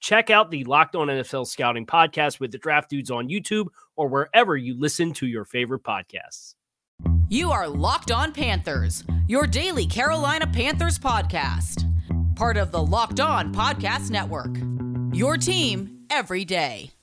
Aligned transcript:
Check 0.00 0.30
out 0.30 0.50
the 0.50 0.64
Locked 0.64 0.96
On 0.96 1.08
NFL 1.08 1.46
Scouting 1.46 1.86
podcast 1.86 2.40
with 2.40 2.52
the 2.52 2.58
draft 2.58 2.90
dudes 2.90 3.10
on 3.10 3.28
YouTube 3.28 3.66
or 3.96 4.08
wherever 4.08 4.56
you 4.56 4.78
listen 4.78 5.12
to 5.14 5.26
your 5.26 5.44
favorite 5.44 5.82
podcasts. 5.82 6.54
You 7.28 7.50
are 7.50 7.68
Locked 7.68 8.12
On 8.12 8.32
Panthers, 8.32 9.04
your 9.26 9.46
daily 9.46 9.86
Carolina 9.86 10.46
Panthers 10.46 10.98
podcast. 10.98 11.84
Part 12.36 12.56
of 12.56 12.70
the 12.70 12.82
Locked 12.82 13.20
On 13.20 13.52
Podcast 13.52 14.10
Network. 14.10 14.56
Your 15.16 15.36
team 15.36 16.04
every 16.10 16.44
day. 16.44 16.95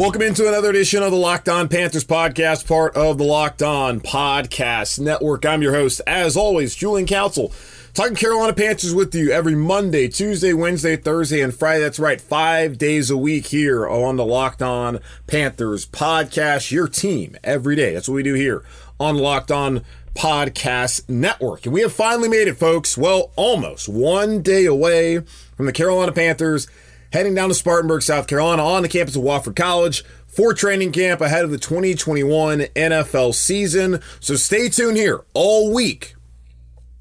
Welcome 0.00 0.22
into 0.22 0.48
another 0.48 0.70
edition 0.70 1.02
of 1.02 1.10
the 1.10 1.18
Locked 1.18 1.50
On 1.50 1.68
Panthers 1.68 2.06
podcast, 2.06 2.66
part 2.66 2.96
of 2.96 3.18
the 3.18 3.24
Locked 3.24 3.62
On 3.62 4.00
Podcast 4.00 4.98
Network. 4.98 5.44
I'm 5.44 5.60
your 5.60 5.74
host, 5.74 6.00
as 6.06 6.38
always, 6.38 6.74
Julian 6.74 7.06
Council, 7.06 7.52
talking 7.92 8.14
Carolina 8.14 8.54
Panthers 8.54 8.94
with 8.94 9.14
you 9.14 9.30
every 9.30 9.54
Monday, 9.54 10.08
Tuesday, 10.08 10.54
Wednesday, 10.54 10.96
Thursday, 10.96 11.42
and 11.42 11.54
Friday. 11.54 11.82
That's 11.82 11.98
right, 11.98 12.18
five 12.18 12.78
days 12.78 13.10
a 13.10 13.16
week 13.18 13.48
here 13.48 13.86
on 13.86 14.16
the 14.16 14.24
Locked 14.24 14.62
On 14.62 15.00
Panthers 15.26 15.84
podcast. 15.84 16.70
Your 16.70 16.88
team 16.88 17.36
every 17.44 17.76
day. 17.76 17.92
That's 17.92 18.08
what 18.08 18.14
we 18.14 18.22
do 18.22 18.32
here 18.32 18.64
on 18.98 19.18
Locked 19.18 19.50
On 19.50 19.82
Podcast 20.14 21.10
Network. 21.10 21.66
And 21.66 21.74
we 21.74 21.82
have 21.82 21.92
finally 21.92 22.30
made 22.30 22.48
it, 22.48 22.56
folks. 22.56 22.96
Well, 22.96 23.32
almost 23.36 23.86
one 23.86 24.40
day 24.40 24.64
away 24.64 25.18
from 25.58 25.66
the 25.66 25.72
Carolina 25.72 26.12
Panthers 26.12 26.68
heading 27.12 27.34
down 27.34 27.48
to 27.48 27.54
Spartanburg, 27.54 28.02
South 28.02 28.26
Carolina, 28.26 28.64
on 28.64 28.82
the 28.82 28.88
campus 28.88 29.16
of 29.16 29.22
Wofford 29.22 29.56
College 29.56 30.04
for 30.26 30.54
training 30.54 30.92
camp 30.92 31.20
ahead 31.20 31.44
of 31.44 31.50
the 31.50 31.58
2021 31.58 32.60
NFL 32.60 33.34
season. 33.34 34.00
So 34.20 34.36
stay 34.36 34.68
tuned 34.68 34.96
here 34.96 35.24
all 35.34 35.72
week. 35.72 36.14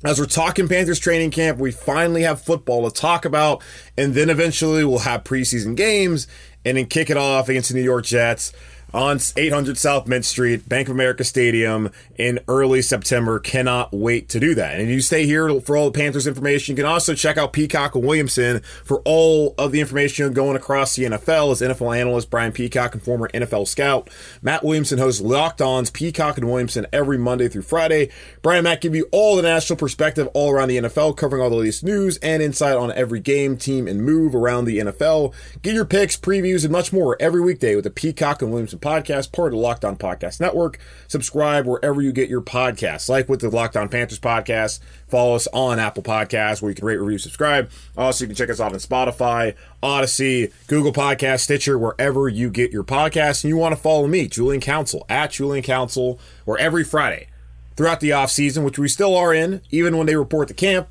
As 0.03 0.17
we're 0.17 0.27
talking 0.27 0.69
Panthers 0.69 0.99
training 0.99 1.31
camp, 1.31 1.57
we 1.59 1.71
finally 1.71 2.21
have 2.21 2.41
football 2.41 2.89
to 2.89 3.01
talk 3.01 3.25
about, 3.25 3.61
and 3.97 4.13
then 4.13 4.29
eventually 4.29 4.85
we'll 4.85 4.99
have 4.99 5.25
preseason 5.25 5.75
games 5.75 6.25
and 6.63 6.77
then 6.77 6.85
kick 6.85 7.09
it 7.09 7.17
off 7.17 7.49
against 7.49 7.69
the 7.69 7.75
New 7.75 7.83
York 7.83 8.05
Jets 8.05 8.53
on 8.93 9.19
800 9.35 9.77
South 9.77 10.07
Mint 10.07 10.25
Street, 10.25 10.67
Bank 10.67 10.87
of 10.87 10.95
America 10.95 11.23
Stadium 11.23 11.91
in 12.17 12.39
early 12.47 12.81
September. 12.81 13.39
Cannot 13.39 13.93
wait 13.93 14.29
to 14.29 14.39
do 14.39 14.55
that. 14.55 14.79
And 14.79 14.89
you 14.89 15.01
stay 15.01 15.25
here 15.25 15.59
for 15.61 15.77
all 15.77 15.89
the 15.89 15.97
Panthers 15.99 16.27
information. 16.27 16.73
You 16.73 16.83
can 16.83 16.91
also 16.91 17.13
check 17.13 17.37
out 17.37 17.53
Peacock 17.53 17.95
and 17.95 18.05
Williamson 18.05 18.61
for 18.83 19.01
all 19.05 19.55
of 19.57 19.71
the 19.71 19.79
information 19.79 20.33
going 20.33 20.55
across 20.55 20.95
the 20.95 21.03
NFL 21.03 21.51
as 21.51 21.61
NFL 21.61 21.97
analyst 21.97 22.29
Brian 22.29 22.51
Peacock 22.51 22.93
and 22.93 23.03
former 23.03 23.29
NFL 23.29 23.67
scout 23.67 24.09
Matt 24.41 24.63
Williamson 24.63 24.97
hosts 24.97 25.21
Locked 25.21 25.61
On's 25.61 25.91
Peacock 25.91 26.37
and 26.37 26.47
Williamson 26.47 26.85
every 26.91 27.17
Monday 27.17 27.47
through 27.47 27.63
Friday. 27.63 28.09
Brian 28.41 28.63
Matt 28.63 28.81
give 28.81 28.95
you 28.95 29.07
all 29.11 29.35
the 29.35 29.41
national 29.41 29.77
perspective 29.77 30.27
all 30.33 30.51
around 30.51 30.69
the 30.69 30.77
NFL, 30.77 31.17
covering 31.17 31.41
all 31.41 31.49
the 31.49 31.55
latest 31.55 31.83
news 31.83 32.17
and 32.17 32.41
insight 32.41 32.75
on 32.75 32.91
every 32.93 33.19
game, 33.19 33.57
team, 33.57 33.87
and 33.87 34.03
move 34.03 34.35
around 34.35 34.65
the 34.65 34.79
NFL. 34.79 35.33
Get 35.61 35.75
your 35.75 35.85
picks, 35.85 36.17
previews, 36.17 36.63
and 36.63 36.71
much 36.71 36.93
more 36.93 37.17
every 37.19 37.41
weekday 37.41 37.75
with 37.75 37.83
the 37.83 37.89
Peacock 37.89 38.41
and 38.41 38.51
Williamson 38.51 38.78
podcast, 38.79 39.31
part 39.31 39.53
of 39.53 39.59
the 39.59 39.63
Locked 39.63 39.85
On 39.85 39.95
Podcast 39.95 40.39
Network. 40.39 40.79
Subscribe 41.07 41.65
wherever 41.65 42.01
you 42.01 42.11
get 42.11 42.29
your 42.29 42.41
podcasts, 42.41 43.09
like 43.09 43.29
with 43.29 43.41
the 43.41 43.49
Locked 43.49 43.77
On 43.77 43.89
Panthers 43.89 44.19
podcast. 44.19 44.79
Follow 45.07 45.35
us 45.35 45.47
on 45.53 45.79
Apple 45.79 46.03
Podcasts 46.03 46.61
where 46.61 46.69
you 46.69 46.75
can 46.75 46.85
rate, 46.85 46.97
review, 46.97 47.17
subscribe. 47.17 47.69
Also, 47.97 48.23
you 48.23 48.27
can 48.27 48.35
check 48.35 48.49
us 48.49 48.59
out 48.59 48.73
on 48.73 48.79
Spotify, 48.79 49.55
Odyssey, 49.81 50.51
Google 50.67 50.93
Podcast, 50.93 51.41
Stitcher, 51.41 51.77
wherever 51.77 52.27
you 52.27 52.49
get 52.49 52.71
your 52.71 52.83
podcasts. 52.83 53.43
And 53.43 53.49
you 53.49 53.57
want 53.57 53.75
to 53.75 53.81
follow 53.81 54.07
me, 54.07 54.27
Julian 54.27 54.61
Council, 54.61 55.05
at 55.09 55.31
Julian 55.31 55.63
Council, 55.63 56.19
where 56.45 56.57
every 56.57 56.83
Friday 56.83 57.27
throughout 57.75 58.01
the 58.01 58.11
off 58.11 58.29
season, 58.29 58.63
which 58.63 58.77
we 58.77 58.87
still 58.87 59.15
are 59.15 59.33
in, 59.33 59.61
even 59.71 59.97
when 59.97 60.05
they 60.05 60.15
report 60.15 60.49
the 60.49 60.53
camp, 60.53 60.89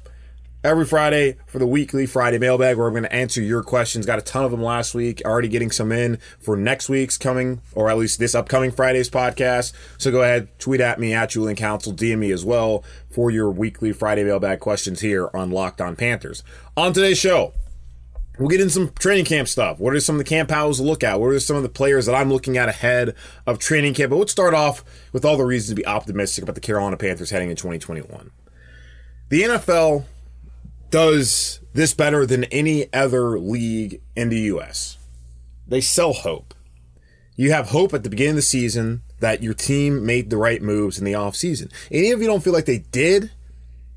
every 0.64 0.84
Friday 0.84 1.36
for 1.46 1.58
the 1.58 1.66
weekly 1.66 2.04
Friday 2.06 2.38
mailbag 2.38 2.76
where 2.76 2.86
I'm 2.86 2.92
going 2.92 3.04
to 3.04 3.12
answer 3.12 3.40
your 3.40 3.62
questions. 3.62 4.06
Got 4.06 4.18
a 4.18 4.22
ton 4.22 4.44
of 4.44 4.50
them 4.50 4.62
last 4.62 4.94
week, 4.94 5.22
already 5.24 5.48
getting 5.48 5.70
some 5.70 5.92
in 5.92 6.18
for 6.40 6.56
next 6.56 6.88
week's 6.88 7.16
coming, 7.16 7.60
or 7.74 7.88
at 7.88 7.98
least 7.98 8.18
this 8.18 8.34
upcoming 8.34 8.70
Friday's 8.70 9.10
podcast. 9.10 9.72
So 9.98 10.10
go 10.10 10.22
ahead, 10.22 10.48
tweet 10.58 10.80
at 10.80 10.98
me 10.98 11.14
at 11.14 11.30
Julian 11.30 11.56
Council, 11.56 11.92
DM 11.92 12.18
me 12.18 12.32
as 12.32 12.44
well 12.44 12.82
for 13.10 13.30
your 13.30 13.50
weekly 13.50 13.92
Friday 13.92 14.24
mailbag 14.24 14.60
questions 14.60 15.00
here 15.00 15.30
on 15.32 15.50
Locked 15.50 15.80
On 15.80 15.96
Panthers. 15.96 16.42
On 16.76 16.92
today's 16.92 17.18
show, 17.18 17.52
We'll 18.38 18.48
get 18.48 18.60
in 18.60 18.70
some 18.70 18.92
training 19.00 19.24
camp 19.24 19.48
stuff. 19.48 19.80
What 19.80 19.94
are 19.94 20.00
some 20.00 20.14
of 20.14 20.18
the 20.18 20.24
camp 20.24 20.52
hows 20.52 20.76
to 20.76 20.84
look 20.84 21.02
at? 21.02 21.18
What 21.18 21.32
are 21.32 21.40
some 21.40 21.56
of 21.56 21.64
the 21.64 21.68
players 21.68 22.06
that 22.06 22.14
I'm 22.14 22.30
looking 22.30 22.56
at 22.56 22.68
ahead 22.68 23.16
of 23.48 23.58
training 23.58 23.94
camp? 23.94 24.10
But 24.10 24.16
let's 24.16 24.30
start 24.30 24.54
off 24.54 24.84
with 25.12 25.24
all 25.24 25.36
the 25.36 25.44
reasons 25.44 25.70
to 25.70 25.74
be 25.74 25.84
optimistic 25.84 26.44
about 26.44 26.54
the 26.54 26.60
Carolina 26.60 26.96
Panthers 26.96 27.30
heading 27.30 27.50
in 27.50 27.56
2021. 27.56 28.30
The 29.28 29.42
NFL 29.42 30.04
does 30.90 31.60
this 31.72 31.94
better 31.94 32.26
than 32.26 32.44
any 32.44 32.92
other 32.92 33.38
league 33.38 34.00
in 34.16 34.28
the 34.28 34.40
U.S. 34.40 34.98
They 35.66 35.80
sell 35.80 36.12
hope. 36.12 36.54
You 37.36 37.52
have 37.52 37.68
hope 37.68 37.94
at 37.94 38.02
the 38.02 38.10
beginning 38.10 38.30
of 38.30 38.36
the 38.36 38.42
season 38.42 39.02
that 39.20 39.42
your 39.42 39.54
team 39.54 40.04
made 40.04 40.30
the 40.30 40.36
right 40.36 40.62
moves 40.62 40.98
in 40.98 41.04
the 41.04 41.12
offseason. 41.12 41.70
And 41.90 42.04
even 42.04 42.18
if 42.18 42.20
you 42.20 42.26
don't 42.26 42.42
feel 42.42 42.52
like 42.52 42.64
they 42.64 42.78
did, 42.78 43.30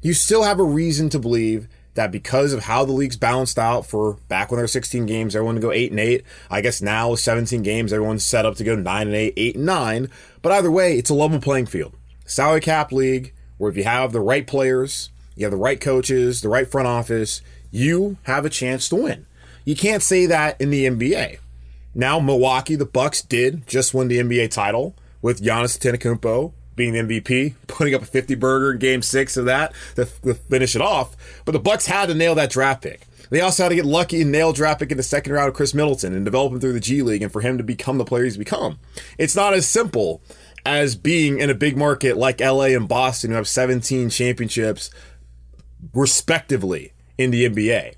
you 0.02 0.13
still 0.13 0.44
have 0.44 0.59
a 0.59 0.63
reason 0.63 1.09
to 1.09 1.19
believe 1.19 1.68
that 1.94 2.12
because 2.12 2.53
of 2.53 2.63
how 2.63 2.85
the 2.85 2.91
league's 2.91 3.18
balanced 3.18 3.59
out 3.59 3.85
for 3.85 4.13
back 4.28 4.50
when 4.50 4.58
there 4.58 4.63
were 4.63 4.68
16 4.68 5.06
games, 5.06 5.35
everyone 5.35 5.56
to 5.56 5.62
go 5.62 5.72
8 5.72 5.91
and 5.91 6.00
8. 6.00 6.23
I 6.50 6.62
guess 6.62 6.81
now 6.81 7.12
with 7.12 7.19
17 7.19 7.62
games, 7.63 7.91
everyone's 7.91 8.25
set 8.25 8.46
up 8.46 8.56
to 8.56 8.63
go 8.63 8.75
9 8.75 9.08
and 9.08 9.16
8, 9.16 9.34
8 9.35 9.56
and 9.56 9.66
9. 9.66 10.09
But 10.41 10.52
either 10.53 10.72
way, 10.72 10.97
it's 10.97 11.09
a 11.09 11.13
level 11.13 11.40
playing 11.40 11.66
field. 11.66 11.94
Salary 12.25 12.62
cap 12.62 12.91
league, 12.91 13.34
where 13.58 13.69
if 13.69 13.78
you 13.78 13.84
have 13.84 14.12
the 14.12 14.22
right 14.22 14.47
players, 14.47 15.09
you 15.41 15.46
have 15.46 15.52
the 15.52 15.57
right 15.57 15.81
coaches, 15.81 16.41
the 16.41 16.50
right 16.50 16.69
front 16.69 16.88
office, 16.88 17.41
you 17.72 18.18
have 18.24 18.46
a 18.46 18.50
chance 18.50 18.88
to 18.90 18.96
win. 18.96 19.25
You 19.66 19.75
can't 19.75 20.03
say 20.03 20.25
that 20.28 20.59
in 20.62 20.69
the 20.69 20.85
NBA. 20.85 21.40
Now, 21.94 22.19
Milwaukee, 22.19 22.75
the 22.75 22.85
Bucks 22.85 23.22
did 23.22 23.68
just 23.68 23.94
win 23.94 24.07
the 24.07 24.19
NBA 24.19 24.52
title 24.52 24.96
with 25.22 25.41
Giannis 25.41 25.78
Antetokounmpo 25.78 26.53
being 26.75 26.94
the 26.94 27.00
MVP, 27.00 27.56
putting 27.68 27.94
up 27.94 28.02
a 28.02 28.06
50 28.06 28.35
burger 28.35 28.72
in 28.72 28.79
game 28.79 29.02
six 29.02 29.35
of 29.35 29.46
that 29.46 29.74
to, 29.96 30.06
to 30.06 30.34
finish 30.34 30.75
it 30.75 30.81
off. 30.81 31.16
But 31.46 31.52
the 31.52 31.59
Bucks 31.59 31.85
had 31.85 32.08
to 32.08 32.16
nail 32.16 32.35
that 32.35 32.50
draft 32.50 32.81
pick. 32.84 33.08
They 33.29 33.41
also 33.41 33.63
had 33.63 33.69
to 33.69 33.75
get 33.75 33.85
lucky 33.85 34.22
and 34.22 34.31
nail 34.31 34.52
draft 34.52 34.79
pick 34.79 34.91
in 34.91 34.97
the 34.97 35.03
second 35.03 35.34
round 35.34 35.50
of 35.50 35.56
Khris 35.56 35.73
Middleton 35.73 36.13
and 36.13 36.25
develop 36.25 36.53
him 36.53 36.59
through 36.59 36.73
the 36.73 36.79
G 36.81 37.02
League 37.02 37.22
and 37.22 37.31
for 37.31 37.41
him 37.41 37.58
to 37.58 37.63
become 37.63 37.97
the 37.97 38.06
player 38.06 38.25
he's 38.25 38.38
become. 38.38 38.78
It's 39.17 39.35
not 39.35 39.53
as 39.53 39.67
simple 39.67 40.22
as 40.66 40.96
being 40.96 41.40
in 41.40 41.49
a 41.49 41.55
big 41.55 41.78
market 41.78 42.17
like 42.17 42.40
LA 42.40 42.66
and 42.66 42.88
Boston 42.88 43.32
who 43.32 43.38
have 43.38 43.47
17 43.47 44.09
championships 44.09 44.91
respectively 45.93 46.93
in 47.17 47.31
the 47.31 47.47
NBA. 47.47 47.95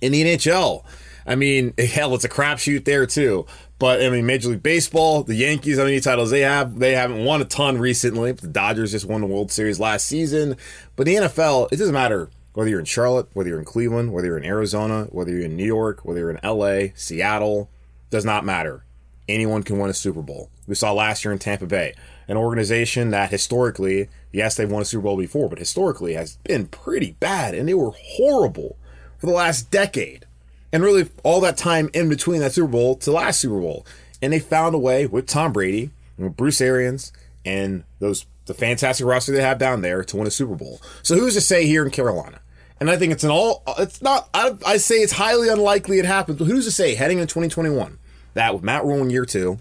In 0.00 0.12
the 0.12 0.22
NHL, 0.22 0.84
I 1.26 1.34
mean, 1.34 1.74
hell, 1.78 2.14
it's 2.14 2.24
a 2.24 2.28
crapshoot 2.28 2.84
there 2.84 3.06
too. 3.06 3.46
But 3.78 4.02
I 4.02 4.08
mean, 4.08 4.24
Major 4.24 4.50
League 4.50 4.62
Baseball, 4.62 5.24
the 5.24 5.34
Yankees, 5.34 5.78
how 5.78 5.84
many 5.84 6.00
titles 6.00 6.30
they 6.30 6.40
have? 6.40 6.78
They 6.78 6.92
haven't 6.92 7.24
won 7.24 7.42
a 7.42 7.44
ton 7.44 7.78
recently. 7.78 8.32
The 8.32 8.46
Dodgers 8.46 8.92
just 8.92 9.04
won 9.04 9.20
the 9.20 9.26
World 9.26 9.50
Series 9.50 9.80
last 9.80 10.06
season. 10.06 10.56
But 10.96 11.06
the 11.06 11.16
NFL, 11.16 11.68
it 11.72 11.76
doesn't 11.76 11.94
matter 11.94 12.30
whether 12.54 12.70
you're 12.70 12.78
in 12.78 12.84
Charlotte, 12.84 13.28
whether 13.32 13.48
you're 13.48 13.58
in 13.58 13.64
Cleveland, 13.64 14.12
whether 14.12 14.28
you're 14.28 14.38
in 14.38 14.44
Arizona, 14.44 15.08
whether 15.10 15.32
you're 15.32 15.44
in 15.44 15.56
New 15.56 15.64
York, 15.64 16.04
whether 16.04 16.20
you're 16.20 16.30
in 16.30 16.40
LA, 16.42 16.92
Seattle, 16.94 17.68
does 18.10 18.24
not 18.24 18.44
matter. 18.44 18.84
Anyone 19.28 19.64
can 19.64 19.78
win 19.78 19.90
a 19.90 19.94
Super 19.94 20.22
Bowl. 20.22 20.50
We 20.66 20.76
saw 20.76 20.92
last 20.92 21.24
year 21.24 21.32
in 21.32 21.38
Tampa 21.38 21.66
Bay, 21.66 21.94
an 22.28 22.36
organization 22.36 23.10
that 23.10 23.30
historically, 23.30 24.08
yes, 24.34 24.56
they've 24.56 24.70
won 24.70 24.82
a 24.82 24.84
Super 24.84 25.04
Bowl 25.04 25.16
before, 25.16 25.48
but 25.48 25.58
historically 25.58 26.14
has 26.14 26.36
been 26.44 26.66
pretty 26.66 27.12
bad, 27.20 27.54
and 27.54 27.68
they 27.68 27.74
were 27.74 27.92
horrible 27.96 28.76
for 29.18 29.26
the 29.26 29.32
last 29.32 29.70
decade 29.70 30.26
and 30.72 30.82
really 30.82 31.08
all 31.22 31.40
that 31.40 31.56
time 31.56 31.88
in 31.94 32.08
between 32.08 32.40
that 32.40 32.52
Super 32.52 32.68
Bowl 32.68 32.96
to 32.96 33.12
last 33.12 33.40
Super 33.40 33.60
Bowl. 33.60 33.86
and 34.20 34.32
they 34.32 34.40
found 34.40 34.74
a 34.74 34.78
way 34.78 35.06
with 35.06 35.26
Tom 35.26 35.52
Brady 35.52 35.90
with 36.18 36.36
Bruce 36.36 36.60
Arians 36.60 37.12
and 37.44 37.84
those 38.00 38.26
the 38.46 38.54
fantastic 38.54 39.06
roster 39.06 39.32
they 39.32 39.40
have 39.40 39.58
down 39.58 39.80
there 39.80 40.04
to 40.04 40.16
win 40.16 40.26
a 40.26 40.30
Super 40.30 40.54
Bowl. 40.54 40.80
So 41.02 41.14
who's 41.16 41.34
to 41.34 41.40
say 41.40 41.66
here 41.66 41.84
in 41.84 41.90
Carolina? 41.90 42.40
And 42.80 42.90
I 42.90 42.96
think 42.96 43.12
it's 43.12 43.24
an 43.24 43.30
all. 43.30 43.62
It's 43.78 44.02
not. 44.02 44.28
I, 44.34 44.56
I 44.66 44.76
say 44.76 44.96
it's 44.96 45.12
highly 45.12 45.48
unlikely 45.48 45.98
it 45.98 46.04
happens. 46.04 46.38
But 46.38 46.46
who's 46.46 46.64
to 46.66 46.72
say 46.72 46.94
heading 46.94 47.18
in 47.18 47.26
2021 47.26 47.98
that 48.34 48.52
with 48.52 48.62
Matt 48.62 48.84
Rhule 48.84 49.00
in 49.00 49.10
year 49.10 49.24
two, 49.24 49.58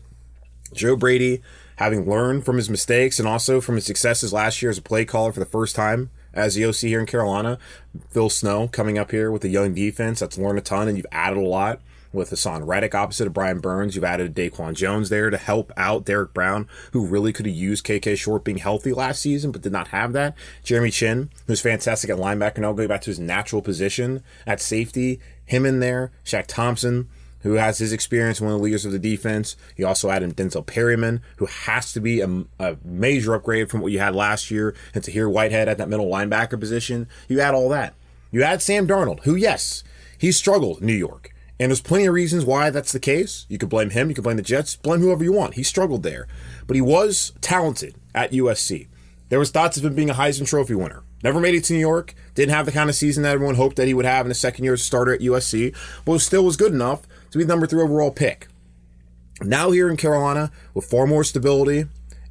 Joe 0.74 0.96
Brady 0.96 1.42
having 1.84 2.10
learned 2.10 2.46
from 2.46 2.56
his 2.56 2.70
mistakes 2.70 3.20
and 3.20 3.28
also 3.28 3.60
from 3.60 3.76
his 3.76 3.86
successes 3.86 4.32
last 4.32 4.62
year 4.62 4.72
as 4.72 4.78
a 4.78 4.82
play 4.82 5.04
caller 5.04 5.34
for 5.34 5.40
the 5.40 5.46
first 5.46 5.76
time 5.76 6.10
as 6.34 6.56
the 6.56 6.66
OC 6.66 6.76
here 6.78 7.00
in 7.00 7.06
Carolina, 7.06 7.60
Phil 8.10 8.30
Snow 8.30 8.68
coming 8.70 8.98
up 8.98 9.12
here 9.12 9.30
with 9.30 9.44
a 9.44 9.50
young 9.50 9.74
defense 9.74 10.20
that's 10.20 10.38
learned 10.38 10.60
a 10.60 10.62
ton 10.62 10.88
and 10.88 10.98
you've 10.98 11.06
added 11.12 11.38
a 11.38 11.42
lot 11.42 11.82
with 12.14 12.30
Haason 12.30 12.66
Reddick 12.66 12.96
opposite 12.96 13.28
of 13.28 13.34
Brian 13.34 13.60
Burns. 13.60 13.96
You've 13.96 14.06
added 14.06 14.36
Daquan 14.36 14.76
Jones 14.76 15.10
there 15.10 15.30
to 15.30 15.38
help 15.38 15.72
out 15.76 16.06
Derrick 16.06 16.34
Brown, 16.34 16.70
who 16.94 17.06
really 17.06 17.34
could 17.34 17.48
have 17.48 17.56
used 17.56 17.86
KK 17.86 18.18
Short 18.18 18.44
being 18.44 18.60
healthy 18.60 18.94
last 18.94 19.22
season, 19.22 19.52
but 19.52 19.62
did 19.62 19.72
not 19.72 19.90
have 19.90 20.14
that. 20.14 20.36
Jeremy 20.64 20.92
Chinn, 20.92 21.32
who's 21.48 21.60
fantastic 21.60 22.10
at 22.10 22.18
linebacker, 22.18 22.60
now 22.60 22.72
going 22.72 22.88
back 22.88 23.02
to 23.02 23.10
his 23.10 23.20
natural 23.20 23.62
position 23.62 24.24
at 24.46 24.62
safety. 24.62 25.20
Him 25.46 25.66
in 25.66 25.80
there. 25.80 26.12
Shaq 26.24 26.46
Thompson, 26.48 27.10
who 27.44 27.54
has 27.54 27.78
his 27.78 27.94
experience, 27.94 28.42
one 28.42 28.52
of 28.52 28.58
the 28.58 28.64
leaders 28.64 28.86
of 28.86 28.92
the 28.92 29.00
defense. 29.00 29.56
You 29.78 29.86
also 29.86 30.10
add 30.10 30.24
in 30.24 30.34
Denzel 30.34 30.66
Perryman, 30.66 31.22
who 31.38 31.46
has 31.46 31.94
to 31.94 32.00
be 32.00 32.22
a, 32.22 32.46
a, 32.60 32.78
major 32.84 33.36
upgrade 33.36 33.70
from 33.70 33.82
what 33.82 33.92
you 33.92 34.00
had 34.00 34.16
last 34.16 34.50
year, 34.50 34.74
and 34.96 35.04
Tahir 35.04 35.30
Whitehead 35.30 35.68
at 35.68 35.78
that 35.78 35.90
middle 35.90 36.10
linebacker 36.10 36.60
position. 36.60 37.08
You 37.28 37.42
add 37.42 37.54
all 37.54 37.70
that. 37.70 37.94
You 38.32 38.44
add 38.44 38.62
Sam 38.62 38.88
Darnold, 38.88 39.24
who, 39.24 39.36
yes, 39.36 39.84
he 40.18 40.32
struggled 40.32 40.80
in 40.80 40.88
New 40.88 40.94
York. 40.94 41.32
And 41.60 41.70
there's 41.70 41.82
plenty 41.82 42.06
of 42.06 42.14
reasons 42.14 42.46
why 42.46 42.72
that's 42.72 42.92
the 42.92 43.00
case. 43.00 43.46
You 43.48 43.58
could 43.58 43.70
blame 43.70 43.92
him, 43.92 44.10
you 44.10 44.16
could 44.16 44.24
blame 44.24 44.38
the 44.38 44.42
Jets, 44.42 44.76
blame 44.76 45.02
whoever 45.02 45.24
you 45.24 45.34
want. 45.34 45.54
He 45.54 45.64
struggled 45.64 46.04
there. 46.04 46.28
But 46.66 46.76
he 46.76 46.82
was 46.82 47.34
talented 47.42 47.96
at 48.16 48.32
USC. 48.32 48.88
There 49.30 49.40
was 49.40 49.52
thoughts 49.52 49.78
of 49.78 49.86
him 49.86 49.96
being 49.96 50.10
a 50.10 50.16
Heisman 50.16 50.48
Trophy 50.48 50.76
winner. 50.76 51.04
Never 51.24 51.40
made 51.40 51.56
it 51.56 51.64
to 51.66 51.74
New 51.74 51.80
York. 51.80 52.16
Didn't 52.36 52.54
have 52.54 52.66
the 52.66 52.72
kind 52.72 52.90
of 52.90 52.96
season 52.96 53.24
that 53.24 53.34
everyone 53.34 53.56
hoped 53.56 53.78
that 53.78 53.88
he 53.88 53.94
would 53.94 54.06
have 54.06 54.26
in 54.26 54.30
his 54.30 54.40
second 54.40 54.66
year 54.66 54.74
as 54.74 54.82
a 54.82 54.84
starter 54.84 55.14
at 55.14 55.22
USC, 55.22 55.76
but 56.06 56.20
still 56.20 56.44
was 56.44 56.58
good 56.58 56.74
enough 56.74 57.08
to 57.34 57.40
be 57.40 57.44
the 57.44 57.52
number 57.52 57.66
three 57.66 57.82
overall 57.82 58.12
pick. 58.12 58.48
Now 59.42 59.72
here 59.72 59.90
in 59.90 59.98
Carolina, 59.98 60.52
with 60.76 60.86
far 60.86 61.08
more 61.08 61.24
stability 61.24 61.86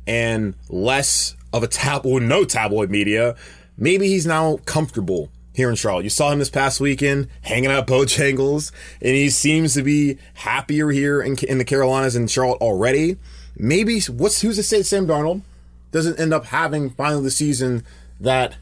and 0.06 0.54
less 0.68 1.36
of 1.52 1.64
a 1.64 1.66
tabloid, 1.66 2.22
no 2.22 2.44
tabloid 2.44 2.88
media, 2.88 3.34
maybe 3.76 4.06
he's 4.06 4.26
now 4.26 4.58
comfortable 4.58 5.28
here 5.52 5.68
in 5.68 5.74
Charlotte. 5.74 6.04
You 6.04 6.10
saw 6.10 6.30
him 6.30 6.38
this 6.38 6.50
past 6.50 6.80
weekend 6.80 7.28
hanging 7.42 7.70
out 7.70 7.88
Bojangles, 7.88 8.70
and 9.00 9.10
he 9.10 9.28
seems 9.28 9.74
to 9.74 9.82
be 9.82 10.18
happier 10.34 10.90
here 10.90 11.20
in, 11.20 11.36
in 11.48 11.58
the 11.58 11.64
Carolinas 11.64 12.14
and 12.14 12.30
Charlotte 12.30 12.62
already. 12.62 13.16
Maybe 13.56 14.00
what's 14.02 14.40
who's 14.40 14.56
to 14.56 14.62
say 14.62 14.82
Sam 14.82 15.08
Darnold 15.08 15.42
doesn't 15.90 16.20
end 16.20 16.32
up 16.32 16.46
having 16.46 16.90
finally 16.90 17.24
the 17.24 17.30
season 17.32 17.84
that 18.20 18.54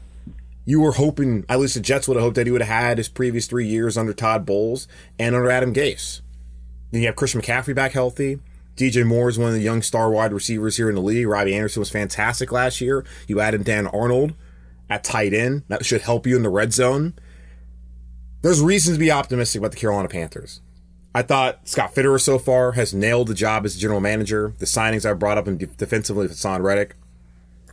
you 0.65 0.81
were 0.81 0.93
hoping, 0.93 1.45
at 1.47 1.59
least 1.59 1.75
the 1.75 1.81
Jets 1.81 2.07
would 2.07 2.17
have 2.17 2.23
hoped 2.23 2.35
that 2.35 2.47
he 2.47 2.51
would 2.51 2.61
have 2.61 2.81
had 2.81 2.97
his 2.97 3.09
previous 3.09 3.45
three 3.45 3.67
years 3.67 3.95
under 3.95 4.11
Todd 4.11 4.43
Bowles 4.43 4.87
and 5.19 5.35
under 5.35 5.51
Adam 5.51 5.71
Gase. 5.71 6.21
Then 6.91 7.01
you 7.01 7.07
have 7.07 7.15
Christian 7.15 7.41
McCaffrey 7.41 7.73
back 7.73 7.93
healthy. 7.93 8.39
DJ 8.75 9.05
Moore 9.05 9.29
is 9.29 9.37
one 9.37 9.49
of 9.49 9.55
the 9.55 9.61
young 9.61 9.81
star 9.81 10.11
wide 10.11 10.33
receivers 10.33 10.77
here 10.77 10.89
in 10.89 10.95
the 10.95 11.01
league. 11.01 11.27
Robbie 11.27 11.55
Anderson 11.55 11.81
was 11.81 11.89
fantastic 11.89 12.51
last 12.51 12.81
year. 12.81 13.05
You 13.27 13.39
added 13.39 13.63
Dan 13.63 13.87
Arnold, 13.87 14.33
at 14.89 15.03
tight 15.03 15.33
end. 15.33 15.63
That 15.69 15.85
should 15.85 16.01
help 16.01 16.27
you 16.27 16.35
in 16.35 16.43
the 16.43 16.49
red 16.49 16.73
zone. 16.73 17.13
There's 18.41 18.61
reasons 18.61 18.97
to 18.97 18.99
be 18.99 19.11
optimistic 19.11 19.59
about 19.59 19.71
the 19.71 19.77
Carolina 19.77 20.09
Panthers. 20.09 20.61
I 21.13 21.21
thought 21.21 21.67
Scott 21.67 21.93
Fitterer 21.93 22.19
so 22.19 22.39
far 22.39 22.73
has 22.73 22.93
nailed 22.93 23.27
the 23.27 23.33
job 23.33 23.65
as 23.65 23.75
general 23.75 23.99
manager. 23.99 24.53
The 24.59 24.65
signings 24.65 25.09
I 25.09 25.13
brought 25.13 25.37
up 25.37 25.47
in 25.47 25.57
defensively 25.57 26.27
with 26.27 26.35
Haason 26.35 26.61
Reddick 26.61 26.95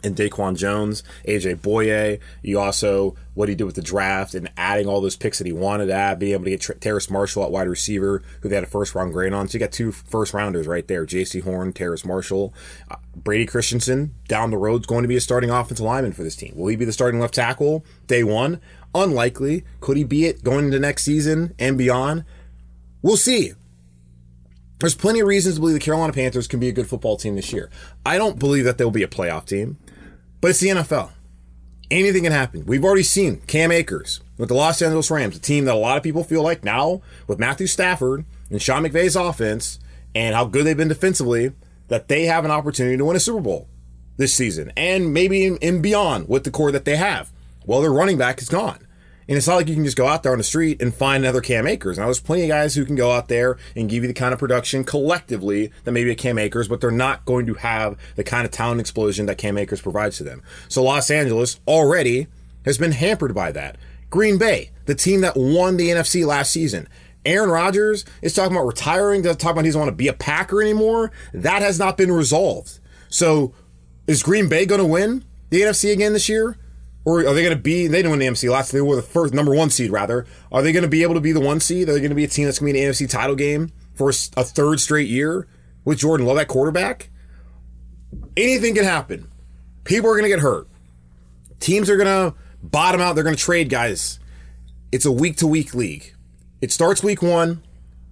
and 0.02 0.16
Daquan 0.16 0.56
Jones, 0.56 1.02
AJ 1.26 1.56
Bouye. 1.56 2.20
You 2.42 2.58
also 2.58 3.16
what 3.34 3.48
he 3.48 3.54
did 3.54 3.64
with 3.64 3.76
the 3.76 3.82
draft 3.82 4.34
and 4.34 4.50
adding 4.56 4.88
all 4.88 5.00
those 5.00 5.16
picks 5.16 5.38
that 5.38 5.46
he 5.46 5.52
wanted 5.52 5.86
to 5.86 5.92
add, 5.92 6.18
being 6.18 6.32
able 6.32 6.44
to 6.44 6.50
get 6.50 6.80
Terrace 6.80 7.08
Marshall 7.08 7.44
at 7.44 7.50
wide 7.50 7.68
receiver, 7.68 8.22
who 8.40 8.48
they 8.48 8.56
had 8.56 8.64
a 8.64 8.68
first 8.68 8.94
round 8.94 9.12
grade 9.12 9.32
on. 9.32 9.48
So 9.48 9.54
you 9.54 9.60
got 9.60 9.72
two 9.72 9.92
first 9.92 10.34
rounders 10.34 10.66
right 10.66 10.86
there: 10.86 11.06
Jaycee 11.06 11.42
Horn, 11.42 11.72
Terrace 11.72 12.04
Marshall, 12.04 12.52
uh, 12.90 12.96
Brady 13.16 13.46
Christensen. 13.46 14.14
Down 14.26 14.50
the 14.50 14.56
road 14.56 14.82
is 14.82 14.86
going 14.86 15.02
to 15.02 15.08
be 15.08 15.16
a 15.16 15.20
starting 15.20 15.50
offensive 15.50 15.84
lineman 15.84 16.12
for 16.12 16.22
this 16.22 16.36
team. 16.36 16.52
Will 16.56 16.68
he 16.68 16.76
be 16.76 16.84
the 16.84 16.92
starting 16.92 17.20
left 17.20 17.34
tackle 17.34 17.84
day 18.06 18.24
one? 18.24 18.60
Unlikely. 18.94 19.64
Could 19.80 19.96
he 19.96 20.04
be 20.04 20.24
it 20.24 20.42
going 20.42 20.66
into 20.66 20.80
next 20.80 21.04
season 21.04 21.54
and 21.58 21.76
beyond? 21.78 22.24
We'll 23.02 23.16
see. 23.16 23.52
There's 24.80 24.94
plenty 24.94 25.20
of 25.20 25.26
reasons 25.26 25.56
to 25.56 25.60
believe 25.60 25.74
the 25.74 25.80
Carolina 25.80 26.12
Panthers 26.12 26.46
can 26.46 26.60
be 26.60 26.68
a 26.68 26.72
good 26.72 26.88
football 26.88 27.16
team 27.16 27.34
this 27.34 27.52
year. 27.52 27.68
I 28.06 28.16
don't 28.16 28.38
believe 28.38 28.64
that 28.64 28.78
they'll 28.78 28.90
be 28.90 29.02
a 29.02 29.08
playoff 29.08 29.44
team. 29.44 29.76
But 30.40 30.50
it's 30.50 30.60
the 30.60 30.68
NFL. 30.68 31.10
Anything 31.90 32.24
can 32.24 32.32
happen. 32.32 32.64
We've 32.66 32.84
already 32.84 33.02
seen 33.02 33.40
Cam 33.46 33.72
Akers 33.72 34.20
with 34.36 34.48
the 34.48 34.54
Los 34.54 34.82
Angeles 34.82 35.10
Rams, 35.10 35.36
a 35.36 35.40
team 35.40 35.64
that 35.64 35.74
a 35.74 35.78
lot 35.78 35.96
of 35.96 36.02
people 36.02 36.22
feel 36.22 36.42
like 36.42 36.62
now, 36.62 37.02
with 37.26 37.38
Matthew 37.38 37.66
Stafford 37.66 38.24
and 38.50 38.60
Sean 38.60 38.84
McVay's 38.84 39.16
offense 39.16 39.78
and 40.14 40.34
how 40.34 40.44
good 40.44 40.64
they've 40.64 40.76
been 40.76 40.88
defensively, 40.88 41.52
that 41.88 42.08
they 42.08 42.24
have 42.24 42.44
an 42.44 42.50
opportunity 42.50 42.96
to 42.96 43.04
win 43.04 43.16
a 43.16 43.20
Super 43.20 43.40
Bowl 43.40 43.68
this 44.16 44.34
season 44.34 44.72
and 44.76 45.14
maybe 45.14 45.46
in, 45.46 45.80
beyond 45.80 46.28
with 46.28 46.44
the 46.44 46.50
core 46.50 46.72
that 46.72 46.84
they 46.84 46.96
have. 46.96 47.32
Well, 47.64 47.80
their 47.80 47.92
running 47.92 48.18
back 48.18 48.40
is 48.42 48.48
gone. 48.48 48.86
And 49.28 49.36
it's 49.36 49.46
not 49.46 49.56
like 49.56 49.68
you 49.68 49.74
can 49.74 49.84
just 49.84 49.96
go 49.96 50.06
out 50.06 50.22
there 50.22 50.32
on 50.32 50.38
the 50.38 50.44
street 50.44 50.80
and 50.80 50.94
find 50.94 51.22
another 51.22 51.42
Cam 51.42 51.66
Akers. 51.66 51.98
Now, 51.98 52.06
there's 52.06 52.18
plenty 52.18 52.44
of 52.44 52.48
guys 52.48 52.74
who 52.74 52.86
can 52.86 52.96
go 52.96 53.12
out 53.12 53.28
there 53.28 53.58
and 53.76 53.88
give 53.88 54.02
you 54.02 54.08
the 54.08 54.14
kind 54.14 54.32
of 54.32 54.38
production 54.38 54.84
collectively 54.84 55.70
that 55.84 55.92
maybe 55.92 56.10
a 56.10 56.14
Cam 56.14 56.38
Akers, 56.38 56.66
but 56.66 56.80
they're 56.80 56.90
not 56.90 57.26
going 57.26 57.44
to 57.46 57.54
have 57.54 57.98
the 58.16 58.24
kind 58.24 58.46
of 58.46 58.50
talent 58.50 58.80
explosion 58.80 59.26
that 59.26 59.36
Cam 59.36 59.58
Akers 59.58 59.82
provides 59.82 60.16
to 60.16 60.24
them. 60.24 60.42
So 60.68 60.82
Los 60.82 61.10
Angeles 61.10 61.60
already 61.68 62.26
has 62.64 62.78
been 62.78 62.92
hampered 62.92 63.34
by 63.34 63.52
that. 63.52 63.76
Green 64.08 64.38
Bay, 64.38 64.70
the 64.86 64.94
team 64.94 65.20
that 65.20 65.36
won 65.36 65.76
the 65.76 65.90
NFC 65.90 66.24
last 66.24 66.50
season. 66.50 66.88
Aaron 67.26 67.50
Rodgers 67.50 68.06
is 68.22 68.32
talking 68.32 68.56
about 68.56 68.66
retiring, 68.66 69.20
doesn't 69.20 69.38
talk 69.38 69.52
about 69.52 69.64
he 69.64 69.68
doesn't 69.68 69.80
want 69.80 69.90
to 69.90 69.96
be 69.96 70.08
a 70.08 70.14
Packer 70.14 70.62
anymore. 70.62 71.12
That 71.34 71.60
has 71.60 71.78
not 71.78 71.98
been 71.98 72.10
resolved. 72.10 72.78
So 73.10 73.52
is 74.06 74.22
Green 74.22 74.48
Bay 74.48 74.64
going 74.64 74.80
to 74.80 74.86
win 74.86 75.24
the 75.50 75.60
NFC 75.60 75.92
again 75.92 76.14
this 76.14 76.30
year? 76.30 76.56
Or 77.08 77.20
are 77.20 77.32
they 77.32 77.42
going 77.42 77.56
to 77.56 77.62
be? 77.62 77.86
They 77.86 78.00
didn't 78.00 78.10
win 78.10 78.20
the 78.20 78.26
NFC 78.26 78.50
last. 78.50 78.70
They 78.70 78.82
were 78.82 78.94
the 78.94 79.00
first 79.00 79.32
number 79.32 79.54
one 79.54 79.70
seed, 79.70 79.90
rather. 79.90 80.26
Are 80.52 80.60
they 80.60 80.72
going 80.72 80.82
to 80.82 80.90
be 80.90 81.02
able 81.02 81.14
to 81.14 81.22
be 81.22 81.32
the 81.32 81.40
one 81.40 81.58
seed? 81.58 81.88
Are 81.88 81.94
they 81.94 82.00
going 82.00 82.10
to 82.10 82.14
be 82.14 82.24
a 82.24 82.28
team 82.28 82.44
that's 82.44 82.58
going 82.58 82.70
to 82.70 82.78
be 82.78 82.84
the 82.84 82.92
NFC 82.92 83.08
title 83.08 83.34
game 83.34 83.72
for 83.94 84.10
a 84.10 84.44
third 84.44 84.78
straight 84.78 85.08
year 85.08 85.48
with 85.86 86.00
Jordan 86.00 86.26
Love 86.26 86.36
at 86.36 86.48
quarterback? 86.48 87.08
Anything 88.36 88.74
can 88.74 88.84
happen. 88.84 89.26
People 89.84 90.10
are 90.10 90.12
going 90.12 90.24
to 90.24 90.28
get 90.28 90.40
hurt. 90.40 90.68
Teams 91.60 91.88
are 91.88 91.96
going 91.96 92.30
to 92.30 92.36
bottom 92.62 93.00
out. 93.00 93.14
They're 93.14 93.24
going 93.24 93.36
to 93.36 93.42
trade 93.42 93.70
guys. 93.70 94.20
It's 94.92 95.06
a 95.06 95.12
week 95.12 95.38
to 95.38 95.46
week 95.46 95.74
league. 95.74 96.14
It 96.60 96.72
starts 96.72 97.02
week 97.02 97.22
one 97.22 97.62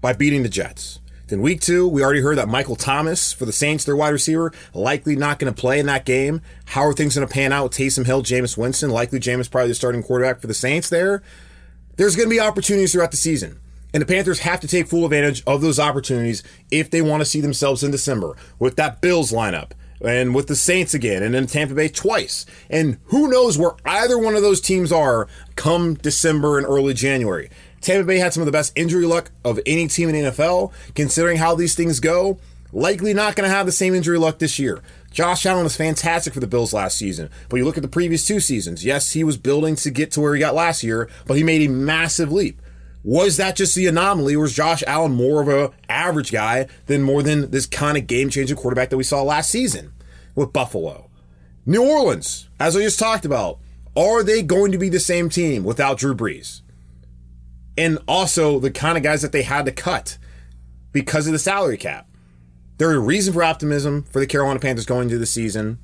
by 0.01 0.15
beating 0.15 0.43
the 0.43 0.49
Jets. 0.49 1.01
Then 1.29 1.43
week 1.43 1.61
two, 1.61 1.89
we 1.89 2.05
already 2.05 2.21
heard 2.21 2.39
that 2.39 2.49
Michael 2.49 2.77
Thomas 2.77 3.33
for 3.33 3.47
the 3.47 3.53
Saints, 3.53 3.85
their 3.85 3.97
wide 3.97 4.11
receiver, 4.11 4.53
likely 4.73 5.17
not 5.17 5.41
going 5.41 5.53
to 5.53 5.61
play 5.61 5.81
in 5.81 5.87
that 5.87 6.05
game. 6.05 6.41
How 6.67 6.83
are 6.83 6.93
things 6.93 7.17
going 7.17 7.27
to 7.27 7.33
pan 7.33 7.53
out 7.53 7.73
Taysom 7.73 8.07
Hill, 8.07 8.23
Jameis 8.23 8.57
Winston? 8.57 8.91
Likely 8.91 9.19
Jameis 9.19 9.51
probably 9.51 9.69
the 9.69 9.75
starting 9.75 10.05
quarterback 10.05 10.41
for 10.41 10.47
the 10.47 10.55
Saints 10.55 10.89
there. 10.89 11.23
There's 11.97 12.15
going 12.15 12.29
to 12.29 12.35
be 12.35 12.41
opportunities 12.41 12.93
throughout 12.93 13.11
the 13.11 13.17
season. 13.17 13.59
And 13.93 14.03
the 14.03 14.07
Panthers 14.07 14.41
have 14.41 14.61
to 14.61 14.69
take 14.69 14.87
full 14.87 15.05
advantage 15.05 15.43
of 15.47 15.63
those 15.63 15.81
opportunities 15.81 16.43
if 16.71 16.91
they 16.91 17.03
want 17.03 17.23
to 17.23 17.25
see 17.25 17.41
themselves 17.41 17.83
in 17.83 17.91
December 17.91 18.37
with 18.59 18.77
that 18.77 19.01
Bills 19.01 19.33
lineup 19.33 19.71
and 20.05 20.35
with 20.35 20.47
the 20.47 20.57
Saints 20.57 20.95
again 20.95 21.23
and 21.23 21.35
then 21.35 21.47
Tampa 21.47 21.75
Bay 21.75 21.89
twice. 21.89 22.47
And 22.69 22.99
who 23.07 23.29
knows 23.29 23.59
where 23.59 23.73
either 23.85 24.19
one 24.19 24.37
of 24.37 24.43
those 24.43 24.61
teams 24.61 24.93
are 24.93 25.29
come 25.57 25.95
December 25.95 26.59
and 26.59 26.67
early 26.67 26.95
January. 26.95 27.51
Tampa 27.87 28.05
Bay 28.05 28.19
had 28.19 28.35
some 28.35 28.41
of 28.41 28.47
the 28.47 28.53
best 28.53 28.73
injury 28.75 29.07
luck 29.07 29.31
of 29.45 29.61
any 29.65 29.87
team 29.87 30.09
in 30.09 30.17
the 30.17 30.31
NFL. 30.33 30.73
Considering 30.97 31.37
how 31.37 31.55
these 31.55 31.77
things 31.77 32.01
go, 32.01 32.37
likely 32.73 33.15
not 33.15 33.37
going 33.37 33.49
to 33.49 33.55
have 33.55 33.65
the 33.65 33.71
same 33.71 33.95
injury 33.95 34.19
luck 34.19 34.41
this 34.41 34.59
year. 34.59 34.83
Josh 35.13 35.47
Allen 35.47 35.63
was 35.63 35.77
fantastic 35.77 36.35
for 36.35 36.41
the 36.41 36.49
Bills 36.49 36.73
last 36.75 36.99
season, 36.99 37.31
but 37.49 37.59
you 37.59 37.65
look 37.65 37.77
at 37.77 37.83
the 37.83 37.89
previous 37.89 38.27
two 38.27 38.41
seasons. 38.41 38.85
Yes, 38.85 39.13
he 39.13 39.23
was 39.23 39.37
building 39.37 39.77
to 39.77 39.93
get 39.93 40.11
to 40.11 40.21
where 40.21 40.35
he 40.35 40.41
got 40.41 40.53
last 40.53 40.83
year, 40.83 41.09
but 41.29 41.37
he 41.37 41.45
made 41.45 41.63
a 41.63 41.73
massive 41.73 42.33
leap. 42.33 42.61
Was 43.05 43.37
that 43.37 43.55
just 43.55 43.77
the 43.77 43.87
anomaly? 43.87 44.35
Or 44.35 44.41
was 44.41 44.53
Josh 44.53 44.83
Allen 44.85 45.13
more 45.13 45.41
of 45.41 45.49
a 45.49 45.71
average 45.89 46.33
guy 46.33 46.67
than 46.87 47.05
more 47.05 47.23
than 47.23 47.53
this 47.53 47.67
kind 47.67 47.97
of 47.97 48.09
game 48.09 48.31
changing 48.31 48.57
quarterback 48.57 48.91
that 48.91 48.97
we 48.97 49.05
saw 49.05 49.23
last 49.23 49.49
season 49.49 49.93
with 50.35 50.53
Buffalo? 50.53 51.09
New 51.65 51.89
Orleans, 51.89 52.49
as 52.59 52.77
I 52.77 52.81
just 52.81 52.99
talked 52.99 53.25
about, 53.25 53.61
are 53.97 54.25
they 54.25 54.43
going 54.43 54.73
to 54.73 54.79
be 54.79 54.89
the 54.89 54.99
same 54.99 55.31
team 55.31 55.63
without 55.63 55.99
Drew 55.99 56.17
Brees? 56.17 56.63
And 57.79 57.99
also 58.09 58.59
the 58.59 58.71
kind 58.71 58.97
of 58.97 59.03
guys 59.03 59.23
that 59.23 59.33
they 59.33 59.43
had 59.43 59.67
to 59.67 59.73
cut 59.73 60.19
because 60.93 61.27
of 61.27 61.33
the 61.33 61.39
salary 61.39 61.77
cap. 61.77 62.09
There 62.79 62.91
are 62.91 63.01
reason 63.01 63.33
for 63.33 63.43
optimism 63.43 64.05
for 64.05 64.19
the 64.21 64.27
Carolina 64.27 64.61
Panthers 64.61 64.87
going 64.87 65.05
into 65.05 65.19
the 65.19 65.27
season. 65.27 65.79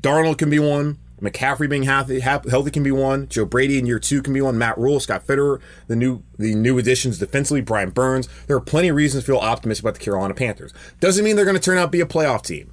Darnold 0.00 0.38
can 0.38 0.50
be 0.50 0.58
one. 0.58 0.98
McCaffrey 1.20 1.68
being 1.68 1.82
healthy, 1.82 2.20
healthy 2.20 2.70
can 2.70 2.82
be 2.82 2.90
one. 2.90 3.28
Joe 3.28 3.44
Brady 3.44 3.78
in 3.78 3.84
year 3.86 3.98
two 3.98 4.22
can 4.22 4.32
be 4.32 4.40
one. 4.40 4.56
Matt 4.56 4.78
Rhule, 4.78 5.00
Scott 5.00 5.26
Fitterer, 5.26 5.60
the 5.86 5.96
new 5.96 6.22
the 6.38 6.54
new 6.54 6.78
additions 6.78 7.18
defensively, 7.18 7.60
Brian 7.60 7.90
Burns. 7.90 8.26
There 8.46 8.56
are 8.56 8.60
plenty 8.60 8.88
of 8.88 8.96
reasons 8.96 9.24
to 9.24 9.26
feel 9.32 9.36
optimistic 9.38 9.84
about 9.84 9.94
the 9.94 10.00
Carolina 10.00 10.32
Panthers. 10.32 10.72
Doesn't 10.98 11.24
mean 11.24 11.36
they're 11.36 11.44
going 11.44 11.56
to 11.56 11.62
turn 11.62 11.76
out 11.76 11.86
to 11.86 11.90
be 11.90 12.00
a 12.00 12.06
playoff 12.06 12.42
team, 12.42 12.72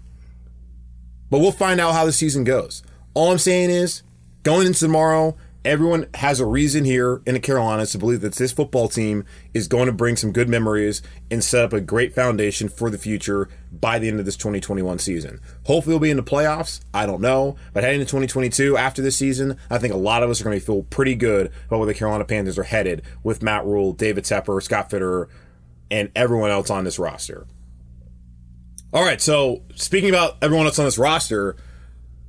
but 1.29 1.39
we'll 1.39 1.51
find 1.51 1.81
out 1.81 1.93
how 1.93 2.05
the 2.05 2.13
season 2.13 2.45
goes. 2.45 2.83
All 3.13 3.31
I'm 3.31 3.37
saying 3.37 3.69
is, 3.69 4.03
going 4.43 4.65
into 4.65 4.79
tomorrow, 4.79 5.35
everyone 5.67 6.07
has 6.13 6.39
a 6.39 6.45
reason 6.45 6.85
here 6.85 7.21
in 7.25 7.33
the 7.33 7.39
Carolinas 7.41 7.91
to 7.91 7.97
believe 7.97 8.21
that 8.21 8.33
this 8.35 8.53
football 8.53 8.87
team 8.87 9.25
is 9.53 9.67
going 9.67 9.87
to 9.87 9.91
bring 9.91 10.15
some 10.15 10.31
good 10.31 10.47
memories 10.47 11.01
and 11.29 11.43
set 11.43 11.65
up 11.65 11.73
a 11.73 11.81
great 11.81 12.15
foundation 12.15 12.69
for 12.69 12.89
the 12.89 12.97
future 12.97 13.49
by 13.69 13.99
the 13.99 14.07
end 14.07 14.17
of 14.17 14.25
this 14.25 14.37
2021 14.37 14.97
season. 14.99 15.41
Hopefully, 15.65 15.93
we'll 15.93 15.99
be 15.99 16.09
in 16.09 16.15
the 16.15 16.23
playoffs. 16.23 16.79
I 16.93 17.05
don't 17.05 17.19
know. 17.19 17.57
But 17.73 17.83
heading 17.83 17.99
to 17.99 18.05
2022 18.05 18.77
after 18.77 19.01
this 19.01 19.17
season, 19.17 19.57
I 19.69 19.77
think 19.77 19.93
a 19.93 19.97
lot 19.97 20.23
of 20.23 20.29
us 20.29 20.39
are 20.39 20.45
going 20.45 20.57
to 20.57 20.65
feel 20.65 20.83
pretty 20.83 21.15
good 21.15 21.51
about 21.67 21.79
where 21.79 21.87
the 21.87 21.93
Carolina 21.93 22.23
Panthers 22.23 22.57
are 22.57 22.63
headed 22.63 23.01
with 23.21 23.43
Matt 23.43 23.65
Rhule, 23.65 23.91
David 23.91 24.23
Tepper, 24.23 24.63
Scott 24.63 24.89
Fitterer, 24.89 25.27
and 25.91 26.09
everyone 26.15 26.49
else 26.49 26.69
on 26.69 26.85
this 26.85 26.97
roster. 26.97 27.45
All 28.93 29.03
right, 29.03 29.19
so 29.19 29.63
speaking 29.75 30.09
about 30.09 30.37
everyone 30.41 30.65
else 30.65 30.79
on 30.79 30.85
this 30.85 30.97
roster, 30.97 31.57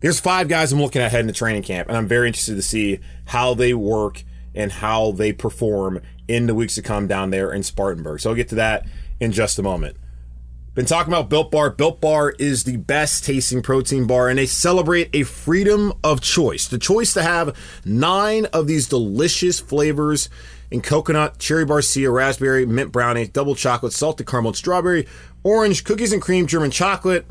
Here's 0.01 0.21
five 0.21 0.47
guys 0.47 0.73
I'm 0.73 0.81
looking 0.81 1.03
at 1.03 1.11
heading 1.11 1.27
to 1.27 1.33
training 1.33 1.65
camp, 1.65 1.89
and 1.89 1.97
I'm 1.97 2.07
very 2.07 2.29
interested 2.29 2.55
to 2.55 2.63
see 2.63 3.01
how 3.25 3.55
they 3.55 3.75
work 3.75 4.23
and 4.55 4.71
how 4.71 5.11
they 5.11 5.33
perform 5.33 6.01
in 6.29 6.47
the 6.47 6.55
weeks 6.55 6.77
to 6.77 6.83
come 6.83 7.09
down 7.09 7.31
there 7.31 7.53
in 7.53 7.65
Spartanburg. 7.65 8.21
So 8.21 8.31
I'll 8.31 8.37
get 8.37 8.49
to 8.51 8.55
that 8.57 8.87
in 9.19 9.33
just 9.33 9.59
a 9.59 9.63
moment. 9.63 9.97
Been 10.75 10.87
talking 10.87 11.13
about 11.13 11.29
Built 11.29 11.51
Bar. 11.51 11.71
Built 11.71 12.01
Bar 12.01 12.31
is 12.39 12.63
the 12.63 12.77
best 12.77 13.25
tasting 13.25 13.61
protein 13.61 14.07
bar, 14.07 14.29
and 14.29 14.39
they 14.39 14.47
celebrate 14.47 15.11
a 15.13 15.25
freedom 15.25 15.93
of 16.05 16.21
choice. 16.21 16.69
The 16.69 16.79
choice 16.79 17.13
to 17.15 17.23
have 17.25 17.57
nine 17.85 18.47
of 18.53 18.69
these 18.69 18.87
delicious 18.87 19.59
flavors 19.59 20.29
in 20.71 20.81
coconut, 20.81 21.41
cherry 21.41 21.67
barcia, 21.67 22.13
raspberry, 22.13 22.65
mint 22.67 22.93
brownie, 22.93 23.27
double 23.27 23.57
chocolate, 23.57 23.93
salted 23.93 24.29
caramel, 24.29 24.55
strawberry, 24.55 25.09
orange, 25.43 25.83
cookies 25.83 26.13
and 26.13 26.23
cream, 26.23 26.47
German 26.47 26.71
chocolate 26.71 27.27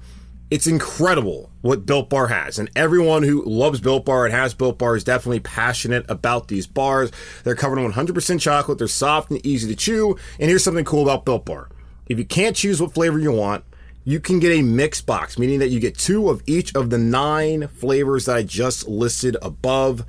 it's 0.49 0.67
incredible 0.67 1.51
what 1.67 1.85
Built 1.85 2.09
Bar 2.09 2.27
has. 2.27 2.57
And 2.57 2.69
everyone 2.75 3.23
who 3.23 3.43
loves 3.43 3.81
Built 3.81 4.05
Bar 4.05 4.25
and 4.25 4.33
has 4.33 4.53
Built 4.53 4.77
Bar 4.77 4.95
is 4.95 5.03
definitely 5.03 5.41
passionate 5.41 6.05
about 6.09 6.47
these 6.47 6.65
bars. 6.65 7.11
They're 7.43 7.55
covered 7.55 7.79
in 7.79 7.91
100% 7.91 8.39
chocolate, 8.39 8.77
they're 8.77 8.87
soft 8.87 9.31
and 9.31 9.45
easy 9.45 9.67
to 9.67 9.75
chew. 9.75 10.17
And 10.39 10.49
here's 10.49 10.63
something 10.63 10.85
cool 10.85 11.03
about 11.03 11.25
Built 11.25 11.45
Bar 11.45 11.69
if 12.07 12.17
you 12.17 12.25
can't 12.25 12.55
choose 12.55 12.81
what 12.81 12.93
flavor 12.93 13.19
you 13.19 13.33
want, 13.33 13.65
you 14.05 14.21
can 14.21 14.39
get 14.39 14.57
a 14.57 14.61
mix 14.61 15.01
box, 15.01 15.37
meaning 15.37 15.59
that 15.59 15.67
you 15.67 15.81
get 15.81 15.97
two 15.97 16.29
of 16.29 16.41
each 16.45 16.73
of 16.73 16.89
the 16.89 16.97
nine 16.97 17.67
flavors 17.67 18.25
that 18.25 18.37
I 18.37 18.43
just 18.43 18.87
listed 18.87 19.35
above. 19.41 20.05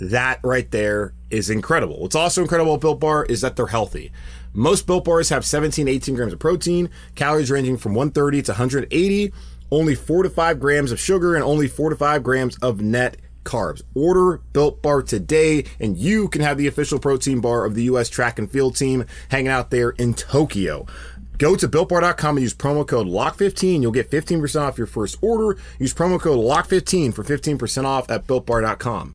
That 0.00 0.40
right 0.44 0.70
there 0.70 1.14
is 1.30 1.48
incredible. 1.48 2.00
What's 2.00 2.14
also 2.14 2.42
incredible 2.42 2.74
about 2.74 2.82
Built 2.82 3.00
Bar 3.00 3.24
is 3.24 3.40
that 3.40 3.56
they're 3.56 3.66
healthy. 3.66 4.12
Most 4.52 4.86
Built 4.86 5.04
Bars 5.04 5.30
have 5.30 5.44
17, 5.44 5.88
18 5.88 6.14
grams 6.14 6.32
of 6.32 6.38
protein, 6.38 6.90
calories 7.14 7.50
ranging 7.50 7.78
from 7.78 7.94
130 7.94 8.42
to 8.42 8.52
180 8.52 9.32
only 9.70 9.94
four 9.94 10.22
to 10.22 10.30
five 10.30 10.60
grams 10.60 10.92
of 10.92 11.00
sugar 11.00 11.34
and 11.34 11.44
only 11.44 11.68
four 11.68 11.90
to 11.90 11.96
five 11.96 12.22
grams 12.22 12.56
of 12.58 12.80
net 12.80 13.16
carbs. 13.44 13.82
Order 13.94 14.38
Built 14.52 14.82
Bar 14.82 15.02
today, 15.02 15.64
and 15.80 15.96
you 15.96 16.28
can 16.28 16.42
have 16.42 16.58
the 16.58 16.66
official 16.66 16.98
protein 16.98 17.40
bar 17.40 17.64
of 17.64 17.74
the 17.74 17.84
U.S. 17.84 18.08
track 18.08 18.38
and 18.38 18.50
field 18.50 18.76
team 18.76 19.04
hanging 19.30 19.48
out 19.48 19.70
there 19.70 19.90
in 19.90 20.14
Tokyo. 20.14 20.86
Go 21.38 21.54
to 21.54 21.68
builtbar.com 21.68 22.36
and 22.36 22.42
use 22.42 22.54
promo 22.54 22.86
code 22.86 23.06
LOCK15. 23.06 23.80
You'll 23.80 23.92
get 23.92 24.10
15% 24.10 24.60
off 24.60 24.76
your 24.76 24.88
first 24.88 25.16
order. 25.22 25.58
Use 25.78 25.94
promo 25.94 26.20
code 26.20 26.38
LOCK15 26.38 27.14
for 27.14 27.22
15% 27.22 27.84
off 27.84 28.10
at 28.10 28.26
builtbar.com. 28.26 29.14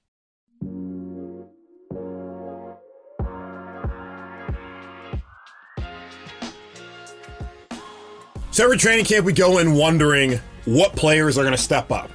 So 8.51 8.65
every 8.65 8.77
training 8.77 9.05
camp 9.05 9.25
we 9.25 9.31
go 9.31 9.59
in 9.59 9.75
wondering 9.75 10.37
what 10.65 10.93
players 10.93 11.37
are 11.37 11.41
going 11.41 11.55
to 11.55 11.61
step 11.61 11.89
up. 11.89 12.11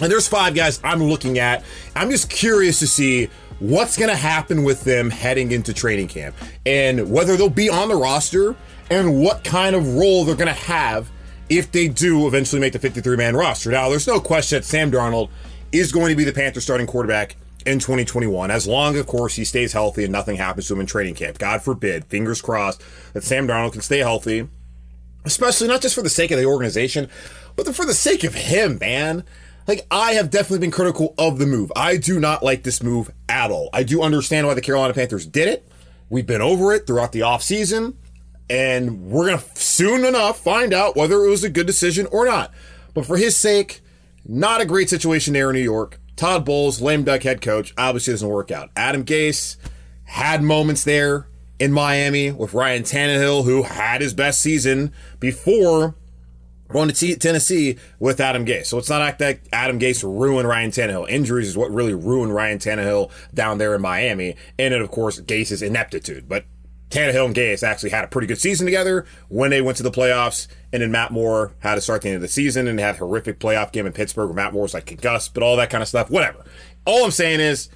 And 0.00 0.10
there's 0.10 0.26
five 0.26 0.54
guys 0.54 0.80
I'm 0.82 1.02
looking 1.02 1.38
at. 1.38 1.64
I'm 1.94 2.10
just 2.10 2.30
curious 2.30 2.78
to 2.78 2.86
see 2.86 3.28
what's 3.58 3.98
going 3.98 4.08
to 4.08 4.16
happen 4.16 4.64
with 4.64 4.84
them 4.84 5.10
heading 5.10 5.52
into 5.52 5.74
training 5.74 6.08
camp 6.08 6.34
and 6.64 7.10
whether 7.12 7.36
they'll 7.36 7.50
be 7.50 7.68
on 7.68 7.90
the 7.90 7.94
roster 7.94 8.56
and 8.90 9.20
what 9.20 9.44
kind 9.44 9.76
of 9.76 9.96
role 9.96 10.24
they're 10.24 10.34
going 10.34 10.48
to 10.48 10.54
have 10.54 11.10
if 11.50 11.70
they 11.70 11.88
do 11.88 12.26
eventually 12.26 12.58
make 12.58 12.72
the 12.72 12.78
53 12.78 13.18
man 13.18 13.36
roster. 13.36 13.70
Now, 13.70 13.90
there's 13.90 14.06
no 14.06 14.18
question 14.18 14.56
that 14.56 14.64
Sam 14.64 14.90
Darnold 14.90 15.28
is 15.72 15.92
going 15.92 16.08
to 16.08 16.16
be 16.16 16.24
the 16.24 16.32
Panthers 16.32 16.64
starting 16.64 16.86
quarterback 16.86 17.36
in 17.66 17.78
2021, 17.78 18.50
as 18.50 18.66
long, 18.66 18.96
of 18.96 19.06
course, 19.06 19.36
he 19.36 19.44
stays 19.44 19.74
healthy 19.74 20.04
and 20.04 20.12
nothing 20.12 20.36
happens 20.36 20.68
to 20.68 20.74
him 20.74 20.80
in 20.80 20.86
training 20.86 21.14
camp. 21.14 21.36
God 21.38 21.60
forbid, 21.60 22.06
fingers 22.06 22.40
crossed, 22.40 22.82
that 23.12 23.24
Sam 23.24 23.46
Darnold 23.46 23.72
can 23.72 23.82
stay 23.82 23.98
healthy, 23.98 24.48
especially 25.24 25.68
not 25.68 25.82
just 25.82 25.94
for 25.94 26.02
the 26.02 26.10
sake 26.10 26.30
of 26.30 26.38
the 26.38 26.44
organization, 26.44 27.08
but 27.56 27.74
for 27.74 27.84
the 27.84 27.94
sake 27.94 28.24
of 28.24 28.34
him, 28.34 28.78
man. 28.78 29.24
Like, 29.66 29.86
I 29.90 30.12
have 30.12 30.30
definitely 30.30 30.60
been 30.60 30.70
critical 30.70 31.14
of 31.18 31.38
the 31.38 31.46
move. 31.46 31.70
I 31.76 31.96
do 31.96 32.18
not 32.18 32.42
like 32.42 32.62
this 32.62 32.82
move 32.82 33.10
at 33.28 33.50
all. 33.50 33.68
I 33.72 33.82
do 33.82 34.02
understand 34.02 34.46
why 34.46 34.54
the 34.54 34.60
Carolina 34.60 34.94
Panthers 34.94 35.26
did 35.26 35.48
it. 35.48 35.70
We've 36.08 36.26
been 36.26 36.40
over 36.40 36.72
it 36.72 36.86
throughout 36.86 37.12
the 37.12 37.20
offseason, 37.20 37.94
and 38.48 39.02
we're 39.02 39.26
going 39.26 39.38
to 39.38 39.44
soon 39.60 40.04
enough 40.04 40.42
find 40.42 40.72
out 40.72 40.96
whether 40.96 41.24
it 41.24 41.30
was 41.30 41.44
a 41.44 41.50
good 41.50 41.66
decision 41.66 42.06
or 42.06 42.24
not. 42.24 42.52
But 42.94 43.06
for 43.06 43.16
his 43.16 43.36
sake, 43.36 43.80
not 44.26 44.60
a 44.60 44.66
great 44.66 44.90
situation 44.90 45.34
there 45.34 45.50
in 45.50 45.54
New 45.54 45.62
York. 45.62 46.00
Todd 46.16 46.44
Bowles, 46.44 46.80
lame 46.80 47.04
duck 47.04 47.22
head 47.22 47.40
coach, 47.40 47.72
obviously 47.78 48.12
doesn't 48.12 48.28
work 48.28 48.50
out. 48.50 48.70
Adam 48.74 49.04
Gase 49.04 49.56
had 50.04 50.42
moments 50.42 50.82
there 50.84 51.28
in 51.60 51.72
Miami 51.72 52.32
with 52.32 52.54
Ryan 52.54 52.82
Tannehill, 52.82 53.44
who 53.44 53.62
had 53.62 54.00
his 54.00 54.14
best 54.14 54.40
season 54.40 54.92
before 55.20 55.94
going 56.68 56.88
to 56.88 57.16
Tennessee 57.16 57.76
with 57.98 58.18
Adam 58.18 58.46
Gase. 58.46 58.66
So 58.66 58.78
it's 58.78 58.88
not 58.88 59.00
like 59.00 59.18
that 59.18 59.40
Adam 59.52 59.78
Gase 59.78 60.02
ruined 60.02 60.48
Ryan 60.48 60.70
Tannehill. 60.70 61.08
Injuries 61.10 61.48
is 61.48 61.58
what 61.58 61.70
really 61.70 61.92
ruined 61.92 62.34
Ryan 62.34 62.58
Tannehill 62.58 63.10
down 63.34 63.58
there 63.58 63.74
in 63.74 63.82
Miami. 63.82 64.36
And 64.58 64.72
then, 64.72 64.80
of 64.80 64.90
course, 64.90 65.20
Gase's 65.20 65.60
ineptitude. 65.60 66.28
But 66.28 66.46
Tannehill 66.88 67.26
and 67.26 67.34
Gase 67.34 67.62
actually 67.62 67.90
had 67.90 68.04
a 68.04 68.08
pretty 68.08 68.26
good 68.26 68.38
season 68.38 68.66
together 68.66 69.04
when 69.28 69.50
they 69.50 69.60
went 69.60 69.76
to 69.78 69.82
the 69.82 69.90
playoffs. 69.90 70.46
And 70.72 70.80
then 70.80 70.90
Matt 70.90 71.10
Moore 71.10 71.52
had 71.58 71.74
to 71.74 71.80
start 71.82 72.02
the 72.02 72.08
end 72.08 72.16
of 72.16 72.22
the 72.22 72.28
season 72.28 72.68
and 72.68 72.80
had 72.80 72.94
a 72.94 72.98
horrific 72.98 73.38
playoff 73.38 73.70
game 73.70 73.84
in 73.84 73.92
Pittsburgh 73.92 74.28
where 74.28 74.36
Matt 74.36 74.54
Moore 74.54 74.62
was 74.62 74.74
like 74.74 74.86
concussed, 74.86 75.34
but 75.34 75.42
all 75.42 75.56
that 75.56 75.68
kind 75.68 75.82
of 75.82 75.88
stuff. 75.88 76.08
Whatever. 76.10 76.44
All 76.86 77.04
I'm 77.04 77.10
saying 77.10 77.40
is, 77.40 77.68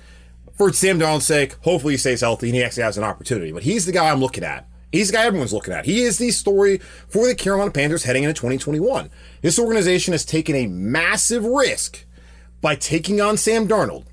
for 0.55 0.73
Sam 0.73 0.99
Darnold's 0.99 1.27
sake, 1.27 1.55
hopefully 1.63 1.95
he 1.95 1.99
stays 1.99 2.21
healthy 2.21 2.49
and 2.49 2.57
he 2.57 2.65
actually 2.65 2.85
has 2.85 2.97
an 2.97 3.05
opportunity. 3.05 3.53
But 3.53 3.65
he's 3.65 3.87
the 3.87 3.93
guy 3.93 4.11
I'm 4.11 4.21
looking 4.21 4.45
at. 4.45 4.69
He's 4.93 5.09
the 5.09 5.15
guy 5.15 5.25
everyone's 5.25 5.53
looking 5.53 5.75
at. 5.75 5.87
He 5.87 6.03
is 6.03 6.19
the 6.19 6.31
story 6.31 6.79
for 7.09 7.27
the 7.27 7.35
Carolina 7.35 7.73
Panthers 7.73 8.05
heading 8.05 8.23
into 8.23 8.35
2021. 8.35 9.11
This 9.43 9.59
organization 9.59 10.13
has 10.13 10.25
taken 10.25 10.55
a 10.55 10.69
massive 10.69 11.45
risk 11.45 12.05
by 12.61 12.77
taking 12.77 13.21
on 13.21 13.37
Sam 13.37 13.67
Darnold. 13.67 14.05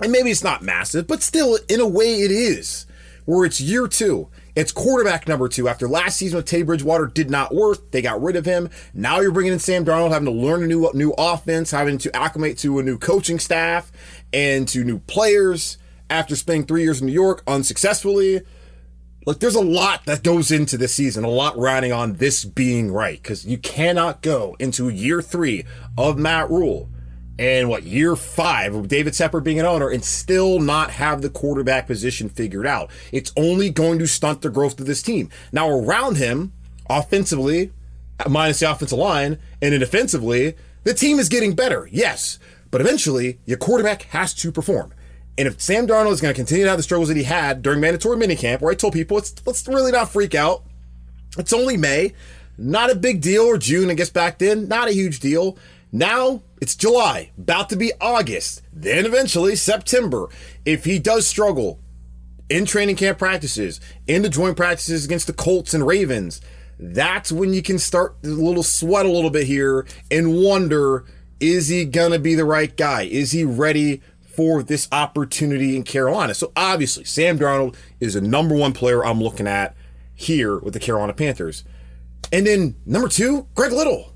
And 0.00 0.10
maybe 0.10 0.30
it's 0.30 0.42
not 0.42 0.62
massive, 0.62 1.06
but 1.06 1.22
still, 1.22 1.58
in 1.68 1.78
a 1.78 1.86
way, 1.86 2.22
it 2.22 2.32
is. 2.32 2.86
Where 3.24 3.44
it's 3.44 3.60
year 3.60 3.86
two. 3.86 4.28
It's 4.54 4.72
quarterback 4.72 5.28
number 5.28 5.48
two. 5.48 5.68
After 5.68 5.88
last 5.88 6.16
season 6.16 6.36
with 6.36 6.46
Teddy 6.46 6.62
Bridgewater 6.62 7.06
did 7.06 7.30
not 7.30 7.54
work, 7.54 7.90
they 7.90 8.02
got 8.02 8.22
rid 8.22 8.36
of 8.36 8.44
him. 8.44 8.68
Now 8.92 9.20
you're 9.20 9.32
bringing 9.32 9.52
in 9.52 9.58
Sam 9.58 9.84
Darnold, 9.84 10.10
having 10.10 10.26
to 10.26 10.32
learn 10.32 10.62
a 10.62 10.66
new 10.66 10.90
new 10.94 11.14
offense, 11.16 11.70
having 11.70 11.98
to 11.98 12.14
acclimate 12.16 12.58
to 12.58 12.78
a 12.78 12.82
new 12.82 12.98
coaching 12.98 13.38
staff 13.38 13.92
and 14.32 14.66
to 14.68 14.84
new 14.84 14.98
players 15.00 15.78
after 16.08 16.34
spending 16.34 16.66
three 16.66 16.82
years 16.82 17.00
in 17.00 17.06
New 17.06 17.12
York 17.12 17.42
unsuccessfully. 17.46 18.42
like 19.26 19.38
there's 19.38 19.54
a 19.54 19.60
lot 19.60 20.06
that 20.06 20.22
goes 20.22 20.50
into 20.50 20.76
this 20.76 20.94
season, 20.94 21.24
a 21.24 21.28
lot 21.28 21.56
riding 21.56 21.92
on 21.92 22.14
this 22.14 22.44
being 22.44 22.90
right, 22.90 23.22
because 23.22 23.46
you 23.46 23.58
cannot 23.58 24.22
go 24.22 24.56
into 24.58 24.88
year 24.88 25.20
three 25.22 25.64
of 25.96 26.18
Matt 26.18 26.50
Rhule 26.50 26.88
and 27.40 27.70
what 27.70 27.84
year 27.84 28.14
five 28.16 28.74
of 28.74 28.86
David 28.86 29.14
Tepper 29.14 29.42
being 29.42 29.58
an 29.58 29.64
owner 29.64 29.88
and 29.88 30.04
still 30.04 30.60
not 30.60 30.90
have 30.90 31.22
the 31.22 31.30
quarterback 31.30 31.86
position 31.86 32.28
figured 32.28 32.66
out. 32.66 32.90
It's 33.12 33.32
only 33.34 33.70
going 33.70 33.98
to 33.98 34.06
stunt 34.06 34.42
the 34.42 34.50
growth 34.50 34.78
of 34.78 34.84
this 34.84 35.00
team. 35.00 35.30
Now 35.50 35.70
around 35.70 36.18
him, 36.18 36.52
offensively, 36.90 37.72
minus 38.28 38.60
the 38.60 38.70
offensive 38.70 38.98
line, 38.98 39.38
and 39.62 39.72
then 39.72 39.80
defensively, 39.80 40.54
the 40.84 40.92
team 40.92 41.18
is 41.18 41.30
getting 41.30 41.54
better. 41.54 41.88
Yes. 41.90 42.38
But 42.70 42.82
eventually, 42.82 43.38
your 43.46 43.56
quarterback 43.56 44.02
has 44.02 44.34
to 44.34 44.52
perform. 44.52 44.92
And 45.38 45.48
if 45.48 45.62
Sam 45.62 45.86
Darnold 45.86 46.12
is 46.12 46.20
going 46.20 46.34
to 46.34 46.38
continue 46.38 46.64
to 46.64 46.70
have 46.70 46.78
the 46.78 46.82
struggles 46.82 47.08
that 47.08 47.16
he 47.16 47.22
had 47.22 47.62
during 47.62 47.80
mandatory 47.80 48.18
minicamp, 48.18 48.60
where 48.60 48.70
I 48.70 48.74
told 48.74 48.92
people, 48.92 49.16
let's, 49.16 49.34
let's 49.46 49.66
really 49.66 49.92
not 49.92 50.10
freak 50.10 50.34
out. 50.34 50.62
It's 51.38 51.54
only 51.54 51.78
May. 51.78 52.12
Not 52.58 52.90
a 52.90 52.94
big 52.94 53.22
deal, 53.22 53.44
or 53.44 53.56
June 53.56 53.88
and 53.88 53.96
gets 53.96 54.10
back 54.10 54.36
then, 54.36 54.68
Not 54.68 54.88
a 54.88 54.92
huge 54.92 55.20
deal. 55.20 55.56
Now 55.92 56.42
it's 56.60 56.76
July, 56.76 57.32
about 57.38 57.68
to 57.70 57.76
be 57.76 57.92
August, 58.00 58.62
then 58.72 59.06
eventually 59.06 59.56
September. 59.56 60.28
If 60.64 60.84
he 60.84 60.98
does 60.98 61.26
struggle 61.26 61.80
in 62.48 62.64
training 62.64 62.96
camp 62.96 63.18
practices, 63.18 63.80
in 64.06 64.22
the 64.22 64.28
joint 64.28 64.56
practices 64.56 65.04
against 65.04 65.26
the 65.26 65.32
Colts 65.32 65.74
and 65.74 65.86
Ravens, 65.86 66.40
that's 66.78 67.32
when 67.32 67.52
you 67.52 67.62
can 67.62 67.78
start 67.78 68.16
a 68.24 68.28
little 68.28 68.62
sweat 68.62 69.04
a 69.04 69.10
little 69.10 69.30
bit 69.30 69.46
here 69.46 69.86
and 70.10 70.42
wonder 70.42 71.04
is 71.40 71.68
he 71.68 71.86
going 71.86 72.12
to 72.12 72.18
be 72.18 72.34
the 72.34 72.44
right 72.44 72.76
guy? 72.76 73.02
Is 73.02 73.32
he 73.32 73.44
ready 73.44 74.02
for 74.20 74.62
this 74.62 74.88
opportunity 74.92 75.74
in 75.74 75.82
Carolina? 75.82 76.34
So 76.34 76.52
obviously, 76.54 77.04
Sam 77.04 77.38
Darnold 77.38 77.76
is 77.98 78.14
a 78.14 78.20
number 78.20 78.54
one 78.54 78.74
player 78.74 79.04
I'm 79.04 79.22
looking 79.22 79.46
at 79.46 79.74
here 80.14 80.58
with 80.58 80.74
the 80.74 80.80
Carolina 80.80 81.14
Panthers. 81.14 81.64
And 82.30 82.46
then 82.46 82.76
number 82.84 83.08
two, 83.08 83.46
Greg 83.54 83.72
Little. 83.72 84.12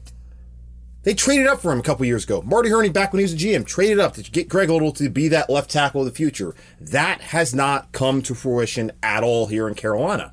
They 1.04 1.14
traded 1.14 1.46
up 1.46 1.60
for 1.60 1.70
him 1.70 1.78
a 1.78 1.82
couple 1.82 2.04
years 2.06 2.24
ago. 2.24 2.42
Marty 2.42 2.70
Hurney, 2.70 2.88
back 2.88 3.12
when 3.12 3.20
he 3.20 3.24
was 3.24 3.34
a 3.34 3.36
GM, 3.36 3.66
traded 3.66 4.00
up 4.00 4.14
to 4.14 4.22
get 4.22 4.48
Greg 4.48 4.70
Little 4.70 4.92
to 4.92 5.08
be 5.08 5.28
that 5.28 5.48
left 5.48 5.70
tackle 5.70 6.00
of 6.00 6.06
the 6.06 6.12
future. 6.12 6.54
That 6.80 7.20
has 7.20 7.54
not 7.54 7.92
come 7.92 8.22
to 8.22 8.34
fruition 8.34 8.90
at 9.02 9.22
all 9.22 9.46
here 9.46 9.68
in 9.68 9.74
Carolina. 9.74 10.32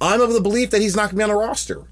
I'm 0.00 0.20
of 0.20 0.32
the 0.32 0.40
belief 0.40 0.70
that 0.70 0.80
he's 0.80 0.96
not 0.96 1.10
going 1.10 1.10
to 1.10 1.16
be 1.16 1.22
on 1.22 1.28
the 1.28 1.36
roster 1.36 1.86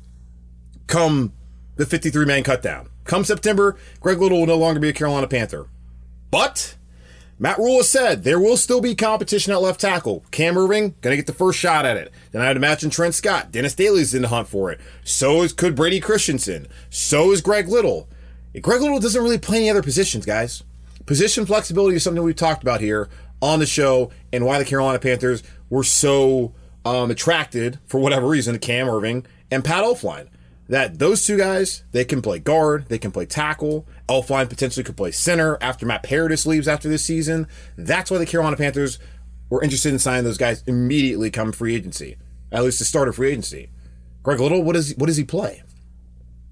come 0.91 1.33
the 1.77 1.87
53 1.87 2.27
man 2.27 2.43
cutdown. 2.43 2.89
Come 3.05 3.25
September, 3.25 3.79
Greg 4.01 4.21
Little 4.21 4.41
will 4.41 4.47
no 4.47 4.59
longer 4.59 4.81
be 4.81 4.91
a 4.91 4.93
Carolina 4.93 5.27
Panther. 5.27 5.69
But 6.31 6.77
Matt 7.39 7.59
Rhule 7.59 7.79
has 7.79 7.89
said 7.89 8.23
there 8.23 8.39
will 8.39 8.57
still 8.57 8.83
be 8.83 8.95
competition 8.95 9.53
at 9.53 9.63
left 9.63 9.81
tackle. 9.81 10.25
Cam 10.31 10.57
Erving 10.57 10.95
gonna 11.01 11.17
get 11.17 11.27
the 11.27 11.33
first 11.33 11.59
shot 11.59 11.87
at 11.87 11.97
it. 11.97 12.13
Then 12.33 12.43
I'd 12.43 12.57
imagine 12.57 12.91
Trent 12.91 13.15
Scott, 13.15 13.51
Dennis 13.51 13.75
Daley's 13.75 14.15
in 14.15 14.23
the 14.23 14.29
hunt 14.29 14.49
for 14.49 14.71
it. 14.71 14.81
So 15.05 15.43
is 15.43 15.53
could 15.53 15.75
Brady 15.75 16.01
Christensen. 16.01 16.67
So 16.91 17.33
is 17.33 17.41
Greg 17.41 17.69
Little. 17.69 18.09
Greg 18.59 18.81
Little 18.81 18.99
doesn't 18.99 19.23
really 19.23 19.39
play 19.39 19.59
any 19.59 19.71
other 19.71 19.83
positions, 19.83 20.27
guys. 20.27 20.65
Position 21.07 21.47
flexibility 21.47 21.97
is 21.97 22.03
something 22.03 22.23
we've 22.23 22.35
talked 22.37 22.63
about 22.63 22.81
here 22.81 23.09
on 23.41 23.59
the 23.59 23.67
show, 23.67 24.11
and 24.33 24.45
why 24.45 24.59
the 24.59 24.65
Carolina 24.65 24.99
Panthers 24.99 25.43
were 25.71 25.85
so 25.85 26.53
um, 26.85 27.11
attracted 27.11 27.79
for 27.87 27.99
whatever 27.99 28.27
reason 28.27 28.55
to 28.55 28.59
Cam 28.59 28.87
Erving 28.87 29.25
and 29.51 29.65
Pat 29.65 29.85
Elflein 29.85 30.29
that 30.69 31.01
those 31.01 31.27
two 31.27 31.37
guys, 31.37 31.83
they 31.91 32.05
can 32.05 32.23
play 32.23 32.39
guard, 32.39 32.87
they 32.89 32.99
can 32.99 33.11
play 33.11 33.27
tackle. 33.27 33.89
Elflein 34.09 34.49
potentially 34.49 34.85
could 34.85 34.97
play 34.97 35.11
center 35.11 35.59
after 35.61 35.85
Matt 35.85 36.05
Paradis 36.05 36.47
leaves 36.47 36.69
after 36.69 36.89
this 36.89 37.05
season. 37.05 37.49
That's 37.77 38.09
why 38.09 38.19
the 38.19 38.27
Carolina 38.27 38.57
Panthers 38.57 39.01
were 39.49 39.63
interested 39.65 39.93
in 39.93 39.99
signing 39.99 40.23
those 40.23 40.39
guys 40.39 40.63
immediately 40.69 41.29
come 41.29 41.51
free 41.51 41.75
agency, 41.75 42.17
at 42.53 42.63
least 42.63 42.79
to 42.79 42.85
start 42.85 43.09
a 43.09 43.13
free 43.13 43.31
agency. 43.31 43.71
Greg 44.23 44.39
Little, 44.39 44.63
what 44.63 44.75
does 44.75 44.95
what 44.97 45.07
does 45.07 45.17
he 45.17 45.25
play? 45.25 45.65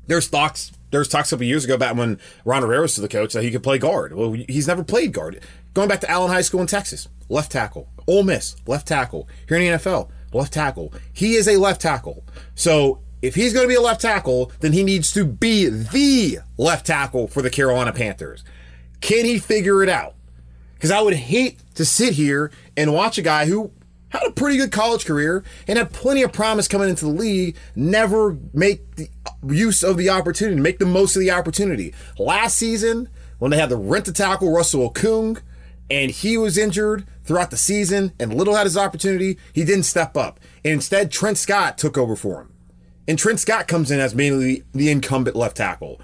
There's 0.09 0.26
thoughts. 0.26 0.73
There's 0.90 1.09
talks 1.09 1.30
a 1.30 1.37
couple 1.37 1.47
years 1.47 1.64
ago 1.64 1.75
about 1.75 1.97
when 1.97 2.18
Ron 2.45 2.62
Rivera 2.62 2.83
was 2.83 2.97
the 2.97 3.09
coach 3.09 3.35
that 3.35 3.42
he 3.42 3.50
could 3.50 3.62
play 3.62 3.78
guard. 3.78 4.14
Well, 4.14 4.33
he's 4.33 4.66
never 4.66 4.83
played 4.83 5.12
guard. 5.12 5.40
Going 5.75 5.88
back 5.88 6.00
to 6.00 6.11
Allen 6.11 6.30
High 6.30 6.40
School 6.40 6.61
in 6.61 6.66
Texas, 6.66 7.09
left 7.28 7.52
tackle. 7.52 7.88
Ole 8.07 8.23
Miss, 8.23 8.57
left 8.66 8.88
tackle. 8.88 9.28
Here 9.49 9.59
in 9.59 9.71
the 9.71 9.78
NFL, 9.78 10.11
left 10.33 10.52
tackle. 10.52 10.92
He 11.12 11.35
is 11.35 11.47
a 11.47 11.57
left 11.57 11.80
tackle. 11.80 12.25
So 12.54 13.00
if 13.21 13.35
he's 13.35 13.52
going 13.52 13.64
to 13.64 13.68
be 13.68 13.75
a 13.75 13.80
left 13.80 14.00
tackle, 14.00 14.50
then 14.61 14.73
he 14.73 14.83
needs 14.83 15.12
to 15.12 15.25
be 15.25 15.68
the 15.68 16.38
left 16.57 16.87
tackle 16.87 17.28
for 17.28 17.42
the 17.42 17.50
Carolina 17.50 17.92
Panthers. 17.92 18.45
Can 19.00 19.25
he 19.25 19.38
figure 19.38 19.83
it 19.83 19.88
out? 19.88 20.14
Because 20.75 20.90
I 20.90 21.00
would 21.00 21.14
hate 21.14 21.59
to 21.75 21.85
sit 21.85 22.14
here 22.14 22.50
and 22.76 22.95
watch 22.95 23.18
a 23.18 23.23
guy 23.23 23.47
who 23.47 23.73
had 24.11 24.23
a 24.27 24.33
pretty 24.33 24.57
good 24.57 24.73
college 24.73 25.05
career 25.05 25.45
and 25.67 25.79
had 25.79 25.93
plenty 25.93 26.23
of 26.23 26.33
promise 26.33 26.69
coming 26.69 26.88
into 26.88 27.05
the 27.05 27.11
league, 27.11 27.57
never 27.77 28.38
make 28.53 28.97
the 28.97 29.09
use 29.47 29.83
of 29.83 29.97
the 29.97 30.09
opportunity, 30.09 30.61
make 30.61 30.79
the 30.79 30.87
most 30.87 31.15
of 31.17 31.21
the 31.21 31.31
opportunity. 31.31 31.95
Last 32.19 32.57
season, 32.57 33.09
when 33.38 33.51
they 33.51 33.59
had 33.59 33.68
the 33.68 33.77
rent 33.77 34.07
to 34.07 34.12
tackle 34.12 34.53
Russell 34.53 34.90
Okung, 34.90 35.40
and 35.90 36.11
he 36.11 36.37
was 36.37 36.59
injured 36.59 37.07
throughout 37.25 37.51
the 37.51 37.57
season, 37.57 38.12
and 38.18 38.35
Little 38.35 38.55
had 38.55 38.64
his 38.64 38.77
opportunity, 38.77 39.38
he 39.53 39.64
didn't 39.64 39.85
step 39.85 40.16
up. 40.16 40.40
And 40.64 40.75
instead, 40.75 41.11
Trent 41.11 41.38
Scott 41.38 41.79
took 41.79 41.97
over 41.97 42.16
for 42.16 42.42
him. 42.42 42.53
And 43.07 43.18
Trent 43.18 43.40
Scott 43.40 43.68
comes 43.68 43.90
in 43.90 44.01
as 44.01 44.14
mainly 44.14 44.64
the 44.73 44.90
incumbent 44.90 45.37
left 45.37 45.57
tackle. 45.57 46.01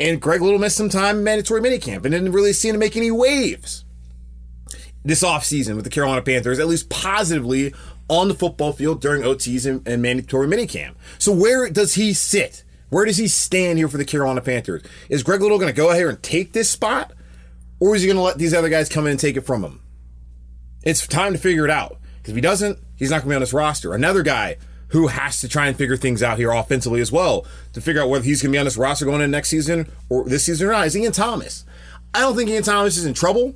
And 0.00 0.20
Greg 0.20 0.40
Little 0.40 0.58
missed 0.58 0.76
some 0.76 0.88
time 0.88 1.22
mandatory 1.24 1.60
minicamp 1.60 2.04
and 2.04 2.12
didn't 2.12 2.32
really 2.32 2.52
seem 2.52 2.72
to 2.72 2.78
make 2.78 2.96
any 2.96 3.10
waves 3.10 3.85
this 5.06 5.22
offseason 5.22 5.76
with 5.76 5.84
the 5.84 5.90
Carolina 5.90 6.22
Panthers, 6.22 6.58
at 6.58 6.66
least 6.66 6.90
positively 6.90 7.72
on 8.08 8.28
the 8.28 8.34
football 8.34 8.72
field 8.72 9.00
during 9.00 9.22
OTs 9.22 9.68
and, 9.68 9.86
and 9.86 10.02
mandatory 10.02 10.46
minicamp. 10.46 10.94
So 11.18 11.32
where 11.32 11.70
does 11.70 11.94
he 11.94 12.12
sit? 12.12 12.64
Where 12.88 13.04
does 13.04 13.16
he 13.16 13.28
stand 13.28 13.78
here 13.78 13.88
for 13.88 13.98
the 13.98 14.04
Carolina 14.04 14.40
Panthers? 14.40 14.82
Is 15.08 15.22
Greg 15.22 15.40
Little 15.40 15.58
going 15.58 15.72
to 15.72 15.76
go 15.76 15.90
ahead 15.90 16.06
and 16.06 16.22
take 16.22 16.52
this 16.52 16.70
spot? 16.70 17.12
Or 17.78 17.94
is 17.94 18.02
he 18.02 18.08
going 18.08 18.16
to 18.16 18.22
let 18.22 18.38
these 18.38 18.54
other 18.54 18.68
guys 18.68 18.88
come 18.88 19.06
in 19.06 19.12
and 19.12 19.20
take 19.20 19.36
it 19.36 19.42
from 19.42 19.62
him? 19.62 19.82
It's 20.82 21.06
time 21.06 21.32
to 21.32 21.38
figure 21.38 21.64
it 21.64 21.70
out. 21.70 21.98
Because 22.18 22.30
if 22.30 22.36
he 22.36 22.40
doesn't, 22.40 22.78
he's 22.96 23.10
not 23.10 23.16
going 23.16 23.26
to 23.26 23.30
be 23.30 23.34
on 23.36 23.40
this 23.40 23.52
roster. 23.52 23.92
Another 23.92 24.22
guy 24.22 24.56
who 24.88 25.08
has 25.08 25.40
to 25.40 25.48
try 25.48 25.66
and 25.66 25.76
figure 25.76 25.96
things 25.96 26.22
out 26.22 26.38
here 26.38 26.52
offensively 26.52 27.00
as 27.00 27.10
well 27.10 27.44
to 27.72 27.80
figure 27.80 28.02
out 28.02 28.08
whether 28.08 28.24
he's 28.24 28.40
going 28.40 28.52
to 28.52 28.56
be 28.56 28.58
on 28.58 28.64
this 28.64 28.76
roster 28.76 29.04
going 29.04 29.20
into 29.20 29.28
next 29.28 29.48
season 29.48 29.90
or 30.08 30.24
this 30.24 30.44
season 30.44 30.68
or 30.68 30.72
not 30.72 30.86
is 30.86 30.96
Ian 30.96 31.12
Thomas. 31.12 31.64
I 32.14 32.20
don't 32.20 32.36
think 32.36 32.48
Ian 32.50 32.62
Thomas 32.62 32.96
is 32.96 33.04
in 33.04 33.14
trouble. 33.14 33.54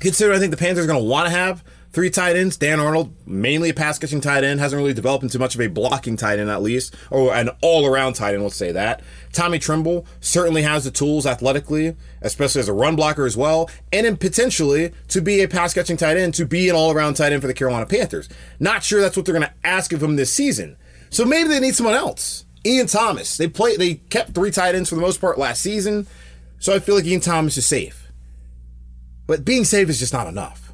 Consider 0.00 0.32
I 0.32 0.38
think 0.38 0.50
the 0.50 0.56
Panthers 0.56 0.84
are 0.84 0.88
going 0.88 1.02
to 1.02 1.08
want 1.08 1.26
to 1.26 1.32
have 1.32 1.64
three 1.92 2.10
tight 2.10 2.36
ends. 2.36 2.56
Dan 2.56 2.80
Arnold, 2.80 3.12
mainly 3.26 3.70
a 3.70 3.74
pass 3.74 3.98
catching 3.98 4.20
tight 4.20 4.44
end, 4.44 4.60
hasn't 4.60 4.78
really 4.78 4.94
developed 4.94 5.24
into 5.24 5.38
much 5.38 5.54
of 5.54 5.60
a 5.60 5.66
blocking 5.68 6.16
tight 6.16 6.38
end, 6.38 6.50
at 6.50 6.62
least, 6.62 6.94
or 7.10 7.34
an 7.34 7.50
all 7.62 7.86
around 7.86 8.14
tight 8.14 8.34
end, 8.34 8.42
let's 8.42 8.56
say 8.56 8.72
that. 8.72 9.02
Tommy 9.32 9.58
Tremble 9.58 10.06
certainly 10.20 10.62
has 10.62 10.84
the 10.84 10.90
tools 10.90 11.26
athletically, 11.26 11.96
especially 12.22 12.60
as 12.60 12.68
a 12.68 12.72
run 12.72 12.96
blocker 12.96 13.26
as 13.26 13.36
well, 13.36 13.68
and 13.92 14.06
in 14.06 14.16
potentially 14.16 14.92
to 15.08 15.20
be 15.20 15.42
a 15.42 15.48
pass 15.48 15.74
catching 15.74 15.96
tight 15.96 16.16
end, 16.16 16.34
to 16.34 16.46
be 16.46 16.68
an 16.68 16.76
all 16.76 16.92
around 16.92 17.14
tight 17.14 17.32
end 17.32 17.40
for 17.40 17.48
the 17.48 17.54
Carolina 17.54 17.86
Panthers. 17.86 18.28
Not 18.60 18.84
sure 18.84 19.00
that's 19.00 19.16
what 19.16 19.26
they're 19.26 19.34
going 19.34 19.48
to 19.48 19.54
ask 19.64 19.92
of 19.92 20.02
him 20.02 20.16
this 20.16 20.32
season. 20.32 20.76
So 21.10 21.24
maybe 21.24 21.48
they 21.48 21.60
need 21.60 21.74
someone 21.74 21.94
else. 21.96 22.44
Ian 22.66 22.86
Thomas. 22.86 23.36
They 23.36 23.48
play. 23.48 23.76
They 23.76 23.94
kept 23.94 24.34
three 24.34 24.50
tight 24.50 24.74
ends 24.74 24.88
for 24.88 24.94
the 24.94 25.00
most 25.00 25.20
part 25.20 25.38
last 25.38 25.62
season, 25.62 26.06
so 26.58 26.74
I 26.74 26.80
feel 26.80 26.96
like 26.96 27.04
Ian 27.04 27.20
Thomas 27.20 27.56
is 27.56 27.66
safe. 27.66 28.07
But 29.28 29.44
being 29.44 29.64
safe 29.64 29.90
is 29.90 29.98
just 29.98 30.14
not 30.14 30.26
enough. 30.26 30.72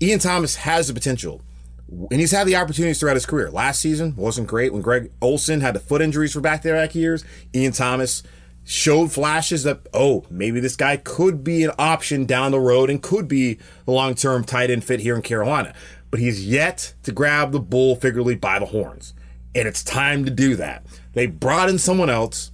Ian 0.00 0.20
Thomas 0.20 0.54
has 0.56 0.86
the 0.86 0.94
potential, 0.94 1.42
and 1.88 2.20
he's 2.20 2.30
had 2.30 2.46
the 2.46 2.54
opportunities 2.54 3.00
throughout 3.00 3.16
his 3.16 3.26
career. 3.26 3.50
Last 3.50 3.80
season 3.80 4.14
wasn't 4.14 4.46
great 4.46 4.72
when 4.72 4.80
Greg 4.80 5.10
Olsen 5.20 5.60
had 5.60 5.74
the 5.74 5.80
foot 5.80 6.00
injuries 6.00 6.32
for 6.32 6.40
back 6.40 6.62
to 6.62 6.72
back 6.72 6.94
years. 6.94 7.24
Ian 7.52 7.72
Thomas 7.72 8.22
showed 8.62 9.10
flashes 9.10 9.64
that, 9.64 9.80
oh, 9.92 10.24
maybe 10.30 10.60
this 10.60 10.76
guy 10.76 10.98
could 10.98 11.42
be 11.42 11.64
an 11.64 11.72
option 11.80 12.26
down 12.26 12.52
the 12.52 12.60
road 12.60 12.90
and 12.90 13.02
could 13.02 13.26
be 13.26 13.58
the 13.86 13.90
long 13.90 14.14
term 14.14 14.44
tight 14.44 14.70
end 14.70 14.84
fit 14.84 15.00
here 15.00 15.16
in 15.16 15.22
Carolina. 15.22 15.74
But 16.12 16.20
he's 16.20 16.46
yet 16.46 16.94
to 17.02 17.10
grab 17.10 17.50
the 17.50 17.60
bull 17.60 17.96
figuratively 17.96 18.36
by 18.36 18.60
the 18.60 18.66
horns. 18.66 19.14
And 19.56 19.66
it's 19.66 19.82
time 19.82 20.24
to 20.26 20.30
do 20.30 20.54
that. 20.54 20.86
They 21.14 21.26
brought 21.26 21.68
in 21.68 21.78
someone 21.78 22.08
else, 22.08 22.52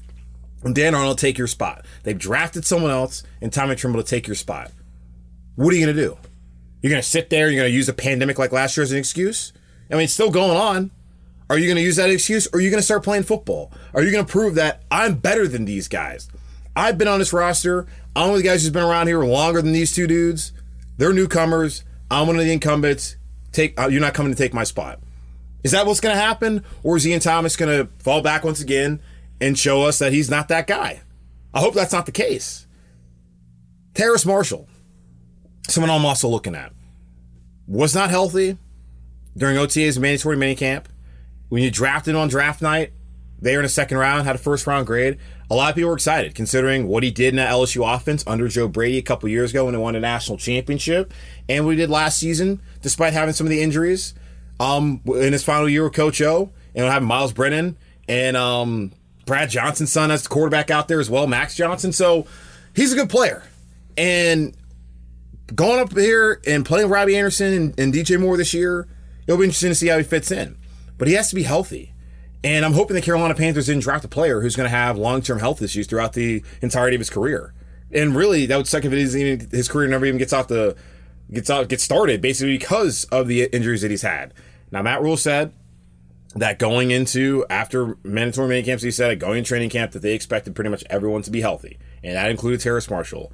and 0.62 0.74
Dan 0.74 0.94
Arnold 0.94 1.18
take 1.18 1.36
your 1.36 1.46
spot. 1.46 1.84
They've 2.04 2.16
drafted 2.16 2.64
someone 2.64 2.90
else, 2.90 3.22
and 3.42 3.52
Tommy 3.52 3.76
Tremble 3.76 4.02
to 4.02 4.08
take 4.08 4.26
your 4.26 4.34
spot. 4.34 4.70
What 5.56 5.72
are 5.72 5.76
you 5.76 5.84
going 5.84 5.96
to 5.96 6.02
do? 6.02 6.18
You're 6.82 6.90
going 6.90 7.02
to 7.02 7.08
sit 7.08 7.30
there, 7.30 7.48
you're 7.48 7.62
going 7.62 7.70
to 7.70 7.76
use 7.76 7.88
a 7.88 7.94
pandemic 7.94 8.38
like 8.38 8.52
last 8.52 8.76
year 8.76 8.82
as 8.82 8.92
an 8.92 8.98
excuse? 8.98 9.52
I 9.90 9.94
mean, 9.94 10.04
it's 10.04 10.12
still 10.12 10.30
going 10.30 10.56
on. 10.56 10.90
Are 11.48 11.58
you 11.58 11.66
going 11.66 11.76
to 11.76 11.82
use 11.82 11.96
that 11.96 12.10
excuse 12.10 12.46
or 12.48 12.58
are 12.58 12.60
you 12.60 12.70
going 12.70 12.80
to 12.80 12.84
start 12.84 13.04
playing 13.04 13.22
football? 13.22 13.70
Are 13.92 14.02
you 14.02 14.10
going 14.10 14.24
to 14.24 14.30
prove 14.30 14.54
that 14.56 14.82
I'm 14.90 15.14
better 15.14 15.46
than 15.46 15.66
these 15.66 15.88
guys? 15.88 16.28
I've 16.74 16.98
been 16.98 17.08
on 17.08 17.18
this 17.18 17.32
roster. 17.32 17.86
I'm 18.16 18.28
one 18.28 18.36
of 18.36 18.42
the 18.42 18.48
guys 18.48 18.62
who's 18.62 18.72
been 18.72 18.82
around 18.82 19.06
here 19.06 19.22
longer 19.22 19.62
than 19.62 19.72
these 19.72 19.94
two 19.94 20.06
dudes. 20.06 20.52
They're 20.96 21.12
newcomers. 21.12 21.84
I'm 22.10 22.26
one 22.26 22.36
of 22.36 22.44
the 22.44 22.52
incumbents. 22.52 23.16
Take 23.52 23.80
uh, 23.80 23.86
you're 23.88 24.00
not 24.00 24.14
coming 24.14 24.32
to 24.32 24.38
take 24.38 24.54
my 24.54 24.64
spot. 24.64 25.00
Is 25.62 25.72
that 25.72 25.86
what's 25.86 26.00
going 26.00 26.14
to 26.14 26.20
happen, 26.20 26.64
or 26.82 26.96
is 26.96 27.06
Ian 27.06 27.20
Thomas 27.20 27.56
going 27.56 27.86
to 27.86 27.90
fall 28.02 28.20
back 28.20 28.44
once 28.44 28.60
again 28.60 29.00
and 29.40 29.58
show 29.58 29.82
us 29.82 29.98
that 29.98 30.12
he's 30.12 30.28
not 30.28 30.48
that 30.48 30.66
guy? 30.66 31.02
I 31.54 31.60
hope 31.60 31.74
that's 31.74 31.92
not 31.92 32.06
the 32.06 32.12
case. 32.12 32.66
Terrace 33.94 34.26
Marshall, 34.26 34.68
someone 35.68 35.90
I'm 35.90 36.04
also 36.04 36.28
looking 36.28 36.54
at, 36.54 36.72
was 37.66 37.94
not 37.94 38.10
healthy 38.10 38.58
during 39.36 39.56
OTA's 39.56 39.98
mandatory 39.98 40.36
minicamp. 40.36 40.84
When 41.48 41.62
you 41.62 41.70
drafted 41.70 42.14
on 42.14 42.28
draft 42.28 42.62
night, 42.62 42.92
they 43.40 43.54
were 43.54 43.60
in 43.60 43.66
a 43.66 43.70
second 43.70 43.98
round, 43.98 44.26
had 44.26 44.36
a 44.36 44.38
first 44.38 44.66
round 44.66 44.86
grade. 44.86 45.18
A 45.50 45.54
lot 45.54 45.70
of 45.70 45.74
people 45.74 45.90
were 45.90 45.96
excited 45.96 46.34
considering 46.34 46.88
what 46.88 47.02
he 47.02 47.10
did 47.10 47.28
in 47.28 47.36
that 47.36 47.50
LSU 47.50 47.94
offense 47.94 48.24
under 48.26 48.48
Joe 48.48 48.68
Brady 48.68 48.98
a 48.98 49.02
couple 49.02 49.28
years 49.28 49.50
ago 49.50 49.66
when 49.66 49.74
they 49.74 49.78
won 49.78 49.94
a 49.94 50.00
national 50.00 50.38
championship, 50.38 51.12
and 51.48 51.64
what 51.64 51.72
he 51.72 51.76
did 51.76 51.90
last 51.90 52.18
season, 52.18 52.60
despite 52.80 53.12
having 53.12 53.34
some 53.34 53.46
of 53.46 53.50
the 53.50 53.62
injuries. 53.62 54.14
Um, 54.60 55.00
in 55.06 55.32
his 55.32 55.42
final 55.42 55.68
year 55.68 55.82
with 55.82 55.94
Coach 55.94 56.22
O, 56.22 56.50
and 56.74 56.86
having 56.86 57.08
Myles 57.08 57.32
Brennan 57.32 57.76
and 58.08 58.36
um, 58.36 58.92
Brad 59.26 59.50
Johnson's 59.50 59.90
son 59.90 60.10
as 60.10 60.22
the 60.22 60.28
quarterback 60.28 60.70
out 60.70 60.88
there 60.88 61.00
as 61.00 61.10
well, 61.10 61.26
Max 61.26 61.54
Johnson. 61.54 61.92
So 61.92 62.26
he's 62.74 62.92
a 62.92 62.96
good 62.96 63.10
player. 63.10 63.42
And 63.96 64.56
going 65.54 65.80
up 65.80 65.96
here 65.96 66.40
and 66.46 66.64
playing 66.64 66.88
Robbie 66.88 67.16
Anderson 67.16 67.52
and, 67.52 67.80
and 67.80 67.92
DJ 67.92 68.20
Moore 68.20 68.36
this 68.36 68.54
year, 68.54 68.88
it'll 69.26 69.38
be 69.38 69.44
interesting 69.44 69.70
to 69.70 69.74
see 69.74 69.88
how 69.88 69.98
he 69.98 70.04
fits 70.04 70.30
in. 70.30 70.56
But 70.96 71.08
he 71.08 71.14
has 71.14 71.28
to 71.30 71.34
be 71.34 71.42
healthy. 71.42 71.92
And 72.42 72.64
I'm 72.64 72.74
hoping 72.74 72.94
the 72.94 73.02
Carolina 73.02 73.34
Panthers 73.34 73.66
didn't 73.66 73.82
draft 73.82 74.04
a 74.04 74.08
player 74.08 74.42
who's 74.42 74.54
going 74.54 74.66
to 74.68 74.76
have 74.76 74.98
long 74.98 75.22
term 75.22 75.38
health 75.38 75.62
issues 75.62 75.86
throughout 75.86 76.12
the 76.12 76.44
entirety 76.60 76.94
of 76.94 77.00
his 77.00 77.10
career. 77.10 77.54
And 77.90 78.14
really, 78.14 78.46
that 78.46 78.56
would 78.56 78.66
suck 78.66 78.84
if 78.84 78.92
it 78.92 78.98
is 78.98 79.16
even 79.16 79.48
his 79.50 79.68
career 79.68 79.88
never 79.88 80.04
even 80.04 80.18
gets 80.18 80.32
off 80.32 80.48
the 80.48 80.76
gets 81.32 81.48
out 81.48 81.68
gets 81.68 81.82
started, 81.82 82.20
basically 82.20 82.58
because 82.58 83.04
of 83.04 83.28
the 83.28 83.44
injuries 83.44 83.80
that 83.80 83.90
he's 83.90 84.02
had. 84.02 84.34
Now, 84.70 84.82
Matt 84.82 85.00
Rhule 85.00 85.16
said 85.16 85.54
that 86.34 86.58
going 86.58 86.90
into 86.90 87.46
after 87.48 87.96
mandatory 88.02 88.48
mini 88.48 88.62
camps, 88.62 88.82
he 88.82 88.90
said 88.90 89.20
going 89.20 89.38
in 89.38 89.44
training 89.44 89.70
camp 89.70 89.92
that 89.92 90.02
they 90.02 90.12
expected 90.12 90.54
pretty 90.54 90.70
much 90.70 90.84
everyone 90.90 91.22
to 91.22 91.30
be 91.30 91.40
healthy, 91.40 91.78
and 92.02 92.14
that 92.16 92.30
included 92.30 92.60
Terrace 92.60 92.90
Marshall. 92.90 93.32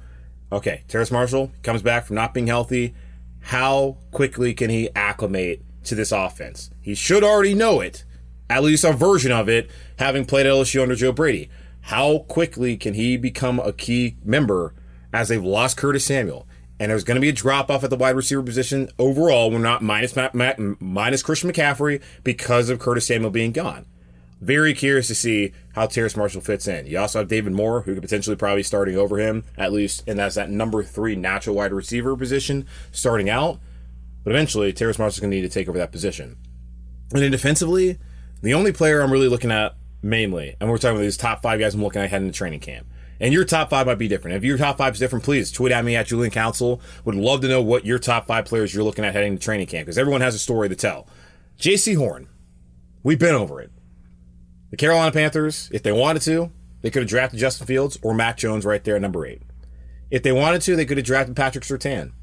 Okay, 0.51 0.83
Terrace 0.87 1.11
Marshall 1.11 1.51
comes 1.63 1.81
back 1.81 2.05
from 2.05 2.15
not 2.15 2.33
being 2.33 2.47
healthy. 2.47 2.93
How 3.39 3.97
quickly 4.11 4.53
can 4.53 4.69
he 4.69 4.89
acclimate 4.95 5.63
to 5.85 5.95
this 5.95 6.11
offense? 6.11 6.71
He 6.81 6.93
should 6.93 7.23
already 7.23 7.53
know 7.53 7.81
it 7.81 8.03
at 8.51 8.63
least 8.63 8.83
a 8.83 8.91
version 8.91 9.31
of 9.31 9.47
it, 9.47 9.71
having 9.97 10.25
played 10.25 10.45
at 10.45 10.51
LSU 10.51 10.81
under 10.81 10.95
Joe 10.95 11.13
Brady. 11.13 11.49
How 11.83 12.19
quickly 12.19 12.75
can 12.75 12.95
he 12.95 13.15
become 13.15 13.59
a 13.59 13.71
key 13.71 14.17
member 14.25 14.73
as 15.13 15.29
they've 15.29 15.43
lost 15.43 15.77
Curtis 15.77 16.05
Samuel? 16.05 16.45
And 16.77 16.91
there's 16.91 17.05
going 17.05 17.15
to 17.15 17.21
be 17.21 17.29
a 17.29 17.33
drop 17.33 17.71
off 17.71 17.83
at 17.85 17.89
the 17.89 17.95
wide 17.95 18.15
receiver 18.15 18.43
position 18.43 18.89
overall. 18.99 19.49
We're 19.51 19.59
not 19.59 19.81
minus 19.81 20.15
minus 20.79 21.23
Christian 21.23 21.51
McCaffrey 21.51 22.01
because 22.23 22.69
of 22.69 22.79
Curtis 22.79 23.07
Samuel 23.07 23.31
being 23.31 23.53
gone. 23.53 23.85
Very 24.41 24.73
curious 24.73 25.07
to 25.07 25.15
see 25.15 25.53
how 25.75 25.85
Terrace 25.85 26.17
Marshall 26.17 26.41
fits 26.41 26.67
in. 26.67 26.87
You 26.87 26.97
also 26.97 27.19
have 27.19 27.27
David 27.27 27.53
Moore, 27.53 27.81
who 27.81 27.93
could 27.93 28.01
potentially 28.01 28.35
probably 28.35 28.63
starting 28.63 28.97
over 28.97 29.19
him, 29.19 29.43
at 29.55 29.71
least, 29.71 30.03
and 30.07 30.17
that's 30.17 30.33
that 30.33 30.49
number 30.49 30.83
three 30.83 31.15
natural 31.15 31.55
wide 31.55 31.71
receiver 31.71 32.17
position 32.17 32.65
starting 32.91 33.29
out. 33.29 33.59
But 34.23 34.31
eventually, 34.31 34.73
Terrace 34.73 34.97
Marshall's 34.97 35.19
going 35.19 35.29
to 35.29 35.37
need 35.37 35.43
to 35.43 35.49
take 35.49 35.69
over 35.69 35.77
that 35.77 35.91
position. 35.91 36.37
And 37.13 37.21
then 37.21 37.31
defensively, 37.31 37.99
the 38.41 38.55
only 38.55 38.71
player 38.71 39.01
I'm 39.01 39.11
really 39.11 39.27
looking 39.27 39.51
at 39.51 39.75
mainly, 40.01 40.55
and 40.59 40.69
we're 40.69 40.77
talking 40.77 40.95
about 40.95 41.03
these 41.03 41.17
top 41.17 41.43
five 41.43 41.59
guys 41.59 41.75
I'm 41.75 41.83
looking 41.83 42.01
at 42.01 42.09
heading 42.09 42.27
to 42.27 42.33
training 42.33 42.61
camp. 42.61 42.87
And 43.19 43.31
your 43.31 43.45
top 43.45 43.69
five 43.69 43.85
might 43.85 43.99
be 43.99 44.07
different. 44.07 44.37
If 44.37 44.43
your 44.43 44.57
top 44.57 44.79
five 44.79 44.93
is 44.93 44.99
different, 44.99 45.23
please 45.23 45.51
tweet 45.51 45.71
at 45.71 45.85
me 45.85 45.95
at 45.95 46.07
Julian 46.07 46.31
Council. 46.31 46.81
Would 47.05 47.13
love 47.13 47.41
to 47.41 47.47
know 47.47 47.61
what 47.61 47.85
your 47.85 47.99
top 47.99 48.25
five 48.25 48.45
players 48.45 48.73
you're 48.73 48.83
looking 48.83 49.05
at 49.05 49.13
heading 49.13 49.37
to 49.37 49.39
training 49.39 49.67
camp 49.67 49.85
because 49.85 49.99
everyone 49.99 50.21
has 50.21 50.33
a 50.33 50.39
story 50.39 50.67
to 50.69 50.75
tell. 50.75 51.07
Jaycee 51.59 51.95
Horn, 51.95 52.27
we've 53.03 53.19
been 53.19 53.35
over 53.35 53.61
it. 53.61 53.69
The 54.71 54.77
Carolina 54.77 55.11
Panthers, 55.11 55.69
if 55.71 55.83
they 55.83 55.91
wanted 55.91 56.21
to, 56.23 56.51
they 56.81 56.89
could 56.89 57.03
have 57.03 57.09
drafted 57.09 57.39
Justin 57.39 57.67
Fields 57.67 57.99
or 58.01 58.13
Mac 58.13 58.37
Jones 58.37 58.65
right 58.65 58.83
there 58.83 58.95
at 58.95 59.01
number 59.01 59.25
eight. 59.25 59.41
If 60.09 60.23
they 60.23 60.31
wanted 60.31 60.61
to, 60.63 60.75
they 60.75 60.85
could 60.85 60.97
have 60.97 61.05
drafted 61.05 61.35
Patrick 61.35 61.63
Surtain. 61.63 62.13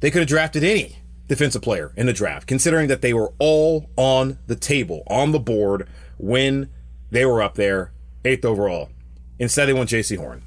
They 0.00 0.10
could 0.10 0.20
have 0.20 0.28
drafted 0.28 0.62
any 0.62 0.98
defensive 1.28 1.62
player 1.62 1.92
in 1.96 2.06
the 2.06 2.12
draft, 2.12 2.46
considering 2.46 2.88
that 2.88 3.02
they 3.02 3.14
were 3.14 3.32
all 3.38 3.88
on 3.96 4.38
the 4.46 4.56
table, 4.56 5.02
on 5.06 5.32
the 5.32 5.38
board 5.38 5.88
when 6.18 6.70
they 7.10 7.24
were 7.24 7.42
up 7.42 7.54
there, 7.54 7.92
eighth 8.24 8.44
overall. 8.44 8.90
Instead, 9.38 9.66
they 9.66 9.72
went 9.72 9.90
Jaycee 9.90 10.18
Horn. 10.18 10.42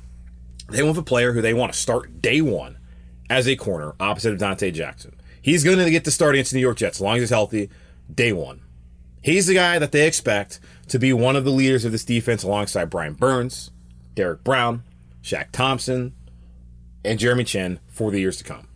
They 0.69 0.84
with 0.84 0.97
a 0.97 1.04
player 1.04 1.34
who 1.34 1.41
they 1.41 1.54
want 1.54 1.73
to 1.73 1.80
start 1.80 2.21
day 2.21 2.41
one 2.41 2.78
as 3.30 3.47
a 3.47 3.56
corner 3.56 3.95
opposite 3.99 4.34
of 4.34 4.39
Donte 4.39 4.73
Jackson. 4.73 5.15
He's 5.41 5.63
going 5.63 5.78
to 5.78 5.89
get 5.89 6.04
the 6.04 6.12
start 6.12 6.36
against 6.36 6.52
the 6.52 6.58
New 6.58 6.62
York 6.62 6.78
Jets 6.78 6.97
as 6.97 7.02
long 7.02 7.15
as 7.15 7.21
he's 7.21 7.30
healthy, 7.30 7.69
day 8.13 8.34
one. 8.34 8.62
He's 9.21 9.47
the 9.47 9.56
guy 9.56 9.80
that 9.80 9.91
they 9.91 10.08
expect 10.08 10.60
to 10.89 10.99
be 10.99 11.13
one 11.13 11.36
of 11.36 11.43
the 11.43 11.52
leaders 11.52 11.86
of 11.86 11.91
this 11.91 12.06
defense 12.06 12.43
alongside 12.43 12.89
Brian 12.89 13.13
Burns, 13.13 13.71
Derrick 14.15 14.43
Brown, 14.43 14.84
Shaq 15.21 15.52
Thompson, 15.52 16.13
and 17.04 17.19
Jeremy 17.19 17.43
Chinn 17.43 17.80
for 17.88 18.12
the 18.12 18.19
years 18.19 18.38
to 18.38 18.43
come. 18.43 18.67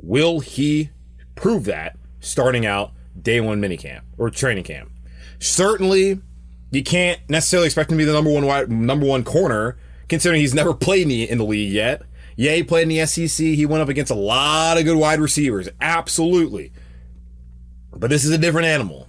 Will 0.00 0.40
he 0.40 0.90
prove 1.34 1.64
that 1.64 1.96
starting 2.20 2.66
out 2.66 2.92
day 3.20 3.40
one 3.40 3.60
minicamp 3.60 4.02
or 4.18 4.30
training 4.30 4.64
camp? 4.64 4.90
Certainly, 5.38 6.20
you 6.70 6.82
can't 6.82 7.20
necessarily 7.28 7.66
expect 7.66 7.90
him 7.90 7.98
to 7.98 8.02
be 8.02 8.06
the 8.06 8.12
number 8.12 8.32
one 8.32 8.46
wide, 8.46 8.70
number 8.70 9.06
one 9.06 9.24
corner, 9.24 9.76
considering 10.08 10.40
he's 10.40 10.54
never 10.54 10.74
played 10.74 11.02
in 11.02 11.08
the, 11.08 11.30
in 11.30 11.38
the 11.38 11.44
league 11.44 11.72
yet. 11.72 12.02
Yeah, 12.36 12.54
he 12.54 12.62
played 12.62 12.82
in 12.82 12.88
the 12.88 13.06
SEC. 13.06 13.44
He 13.44 13.66
went 13.66 13.82
up 13.82 13.88
against 13.88 14.10
a 14.10 14.16
lot 14.16 14.76
of 14.76 14.84
good 14.84 14.96
wide 14.96 15.20
receivers. 15.20 15.68
Absolutely. 15.80 16.72
But 17.92 18.10
this 18.10 18.24
is 18.24 18.32
a 18.32 18.38
different 18.38 18.66
animal. 18.66 19.08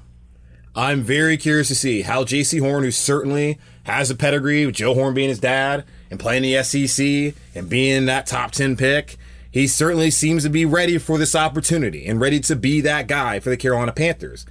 I'm 0.76 1.04
very 1.04 1.38
curious 1.38 1.70
to 1.70 1.76
see 1.76 2.02
how 2.02 2.26
Jaycee 2.26 2.60
Horn, 2.60 2.84
who 2.84 2.92
certainly 2.92 3.58
has 3.84 4.12
a 4.12 4.16
pedigree 4.16 4.66
with 4.66 4.76
Joe 4.76 4.94
Horn 4.94 5.14
being 5.14 5.30
his 5.30 5.40
dad 5.40 5.86
and 6.12 6.20
playing 6.20 6.44
the 6.44 6.62
SEC 6.64 7.34
and 7.56 7.70
being 7.70 8.06
that 8.08 8.26
top 8.26 8.52
10 8.52 8.76
pick, 8.76 9.18
he 9.50 9.68
certainly 9.68 10.12
seems 10.12 10.44
to 10.44 10.50
be 10.50 10.66
ready 10.66 10.98
for 10.98 11.18
this 11.18 11.34
opportunity 11.34 12.06
and 12.06 12.20
ready 12.20 12.42
to 12.42 12.58
be 12.58 12.82
that 12.82 13.08
guy 13.08 13.40
for 13.40 13.50
the 13.50 13.56
Carolina 13.56 13.94
Panthers. 13.94 14.46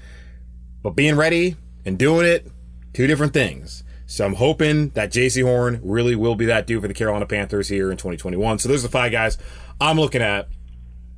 But 0.83 0.91
being 0.91 1.17
ready 1.17 1.57
and 1.85 1.99
doing 1.99 2.25
it, 2.25 2.51
two 2.95 3.07
different 3.07 3.35
things. 3.35 3.85
So 4.07 4.25
I'm 4.25 4.35
hoping 4.35 4.91
that 4.91 5.13
Jaycee 5.13 5.45
Horn 5.45 5.81
really 5.83 6.17
will 6.17 6.37
be 6.37 6.47
that 6.47 6.67
dude 6.67 6.81
for 6.81 6.89
the 6.89 6.95
Carolina 6.95 7.27
Panthers 7.27 7.69
here 7.69 7.91
in 7.91 7.99
2021. 7.99 8.61
So 8.61 8.69
those 8.69 8.83
are 8.83 8.89
the 8.89 8.93
five 8.93 9.13
guys 9.13 9.37
I'm 9.79 9.99
looking 9.99 10.23
at 10.23 10.49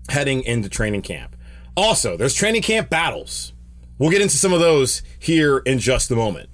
heading 0.09 0.42
into 0.42 0.69
training 0.69 1.03
camp. 1.03 1.37
Also, 1.77 2.16
there's 2.16 2.35
training 2.35 2.62
camp 2.62 2.90
battles. 2.90 3.53
We'll 3.99 4.11
get 4.11 4.21
into 4.21 4.37
some 4.37 4.53
of 4.53 4.61
those 4.61 5.03
here 5.19 5.59
in 5.59 5.79
just 5.79 6.11
a 6.11 6.17
moment. 6.17 6.51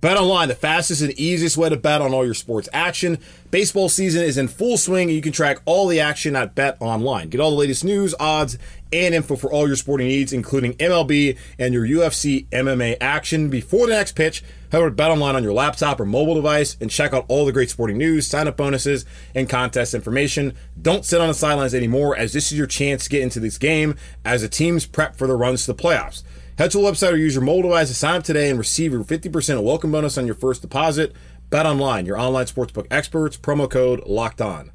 Bet 0.00 0.16
online, 0.16 0.46
the 0.46 0.54
fastest 0.54 1.02
and 1.02 1.10
easiest 1.18 1.56
way 1.56 1.68
to 1.68 1.76
bet 1.76 2.00
on 2.00 2.14
all 2.14 2.24
your 2.24 2.32
sports 2.32 2.68
action. 2.72 3.18
Baseball 3.50 3.88
season 3.88 4.22
is 4.22 4.38
in 4.38 4.46
full 4.46 4.76
swing 4.76 5.08
and 5.08 5.16
you 5.16 5.20
can 5.20 5.32
track 5.32 5.58
all 5.64 5.88
the 5.88 5.98
action 5.98 6.36
at 6.36 6.54
Bet 6.54 6.76
Online. 6.78 7.28
Get 7.28 7.40
all 7.40 7.50
the 7.50 7.56
latest 7.56 7.84
news, 7.84 8.14
odds, 8.20 8.58
and 8.92 9.12
info 9.12 9.34
for 9.34 9.50
all 9.50 9.66
your 9.66 9.74
sporting 9.74 10.06
needs, 10.06 10.32
including 10.32 10.74
MLB 10.74 11.36
and 11.58 11.74
your 11.74 11.84
UFC 11.84 12.46
MMA 12.50 12.96
action 13.00 13.50
before 13.50 13.88
the 13.88 13.94
next 13.94 14.12
pitch. 14.12 14.44
Head 14.70 14.78
over 14.78 14.90
to 14.90 14.94
Bet 14.94 15.10
Online 15.10 15.34
on 15.34 15.42
your 15.42 15.52
laptop 15.52 15.98
or 15.98 16.06
mobile 16.06 16.36
device 16.36 16.76
and 16.80 16.88
check 16.88 17.12
out 17.12 17.24
all 17.26 17.44
the 17.44 17.50
great 17.50 17.70
sporting 17.70 17.98
news, 17.98 18.24
sign 18.24 18.46
up 18.46 18.56
bonuses, 18.56 19.04
and 19.34 19.48
contest 19.48 19.94
information. 19.94 20.54
Don't 20.80 21.04
sit 21.04 21.20
on 21.20 21.26
the 21.26 21.34
sidelines 21.34 21.74
anymore, 21.74 22.16
as 22.16 22.32
this 22.32 22.52
is 22.52 22.58
your 22.58 22.68
chance 22.68 23.02
to 23.04 23.10
get 23.10 23.22
into 23.22 23.40
this 23.40 23.58
game 23.58 23.96
as 24.24 24.42
the 24.42 24.48
teams 24.48 24.86
prep 24.86 25.16
for 25.16 25.26
the 25.26 25.34
runs 25.34 25.66
to 25.66 25.72
the 25.72 25.82
playoffs. 25.82 26.22
Head 26.58 26.72
to 26.72 26.78
the 26.78 26.82
website 26.82 27.12
or 27.12 27.16
use 27.16 27.36
your 27.36 27.44
mobile 27.44 27.62
device 27.62 27.86
to 27.86 27.94
sign 27.94 28.16
up 28.16 28.24
today 28.24 28.50
and 28.50 28.58
receive 28.58 28.90
your 28.90 29.04
50% 29.04 29.62
welcome 29.62 29.92
bonus 29.92 30.18
on 30.18 30.26
your 30.26 30.34
first 30.34 30.60
deposit. 30.60 31.14
Bet 31.50 31.66
online, 31.66 32.04
your 32.04 32.18
online 32.18 32.46
sportsbook 32.46 32.88
experts, 32.90 33.36
promo 33.36 33.70
code 33.70 34.02
locked 34.06 34.40
on. 34.40 34.72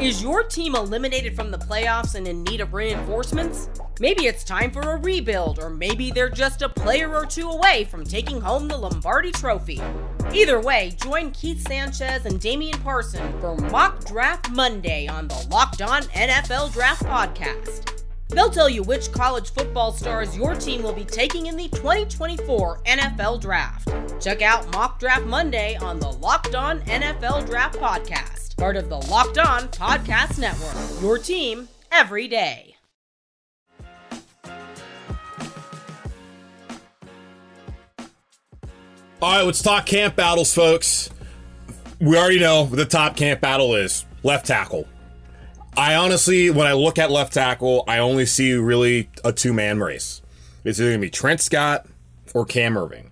Is 0.00 0.20
your 0.20 0.42
team 0.42 0.74
eliminated 0.74 1.36
from 1.36 1.52
the 1.52 1.56
playoffs 1.56 2.16
and 2.16 2.26
in 2.26 2.42
need 2.42 2.60
of 2.60 2.74
reinforcements? 2.74 3.70
Maybe 4.00 4.26
it's 4.26 4.42
time 4.42 4.72
for 4.72 4.80
a 4.80 4.96
rebuild, 4.96 5.60
or 5.60 5.70
maybe 5.70 6.10
they're 6.10 6.28
just 6.28 6.62
a 6.62 6.68
player 6.68 7.14
or 7.14 7.26
two 7.26 7.48
away 7.48 7.84
from 7.84 8.02
taking 8.02 8.40
home 8.40 8.66
the 8.66 8.76
Lombardi 8.76 9.30
Trophy. 9.30 9.80
Either 10.32 10.60
way, 10.60 10.96
join 11.00 11.30
Keith 11.30 11.64
Sanchez 11.68 12.26
and 12.26 12.40
Damian 12.40 12.78
Parson 12.80 13.40
for 13.40 13.54
Mock 13.54 14.04
Draft 14.04 14.50
Monday 14.50 15.06
on 15.06 15.28
the 15.28 15.46
Locked 15.48 15.80
On 15.80 16.02
NFL 16.02 16.72
Draft 16.72 17.04
Podcast. 17.04 17.97
They'll 18.30 18.50
tell 18.50 18.68
you 18.68 18.82
which 18.82 19.10
college 19.10 19.50
football 19.52 19.92
stars 19.92 20.36
your 20.36 20.54
team 20.54 20.82
will 20.82 20.92
be 20.92 21.04
taking 21.04 21.46
in 21.46 21.56
the 21.56 21.68
2024 21.68 22.82
NFL 22.84 23.40
Draft. 23.40 23.88
Check 24.20 24.42
out 24.42 24.70
Mock 24.72 25.00
Draft 25.00 25.24
Monday 25.24 25.76
on 25.76 25.98
the 25.98 26.10
Locked 26.10 26.54
On 26.54 26.80
NFL 26.82 27.46
Draft 27.46 27.78
Podcast, 27.78 28.56
part 28.56 28.76
of 28.76 28.88
the 28.90 28.98
Locked 28.98 29.38
On 29.38 29.68
Podcast 29.68 30.38
Network. 30.38 31.02
Your 31.02 31.18
team 31.18 31.68
every 31.90 32.28
day. 32.28 32.76
All 39.20 39.34
right, 39.36 39.42
let's 39.42 39.62
talk 39.62 39.84
camp 39.86 40.14
battles, 40.14 40.54
folks. 40.54 41.10
We 42.00 42.16
already 42.16 42.38
know 42.38 42.66
the 42.66 42.84
top 42.84 43.16
camp 43.16 43.40
battle 43.40 43.74
is 43.74 44.04
left 44.22 44.46
tackle. 44.46 44.86
I 45.76 45.94
honestly, 45.94 46.50
when 46.50 46.66
I 46.66 46.72
look 46.72 46.98
at 46.98 47.10
left 47.10 47.32
tackle, 47.32 47.84
I 47.86 47.98
only 47.98 48.26
see 48.26 48.54
really 48.54 49.08
a 49.24 49.32
two 49.32 49.52
man 49.52 49.80
race. 49.80 50.22
It's 50.64 50.80
either 50.80 50.90
going 50.90 51.00
to 51.00 51.06
be 51.06 51.10
Trent 51.10 51.40
Scott 51.40 51.86
or 52.34 52.44
Cam 52.44 52.74
Erving. 52.74 53.10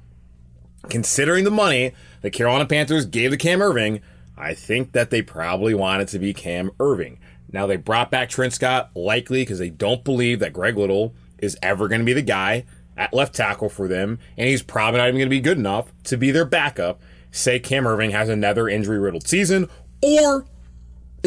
Considering 0.89 1.45
the 1.45 1.51
money 1.51 1.93
the 2.23 2.31
Carolina 2.31 2.67
Panthers 2.67 3.07
gave 3.07 3.31
to 3.31 3.37
Cam 3.37 3.61
Erving, 3.61 4.01
I 4.37 4.55
think 4.55 4.93
that 4.93 5.11
they 5.11 5.23
probably 5.23 5.75
wanted 5.75 6.09
to 6.09 6.19
be 6.19 6.35
Cam 6.35 6.71
Erving. 6.79 7.19
Now 7.53 7.67
they 7.67 7.77
brought 7.77 8.11
back 8.11 8.29
Trent 8.29 8.53
Scott 8.53 8.91
likely 8.95 9.43
because 9.43 9.59
they 9.59 9.71
don't 9.71 10.05
believe 10.05 10.41
that 10.41 10.53
Greg 10.53 10.77
Little 10.77 11.15
is 11.39 11.57
ever 11.63 11.89
going 11.89 12.01
to 12.01 12.05
be 12.05 12.13
the 12.13 12.23
guy 12.23 12.65
at 12.97 13.15
left 13.15 13.35
tackle 13.35 13.69
for 13.69 13.89
them, 13.89 14.19
and 14.37 14.49
he's 14.49 14.63
probably 14.63 14.99
not 14.99 15.09
even 15.09 15.19
going 15.19 15.27
to 15.27 15.31
be 15.31 15.41
good 15.41 15.59
enough 15.59 15.93
to 16.05 16.17
be 16.17 16.31
their 16.31 16.45
backup. 16.45 17.01
Say 17.31 17.59
Cam 17.59 17.85
Erving 17.85 18.13
has 18.13 18.29
another 18.29 18.69
injury 18.69 18.99
riddled 18.99 19.29
season, 19.29 19.69
or 20.03 20.47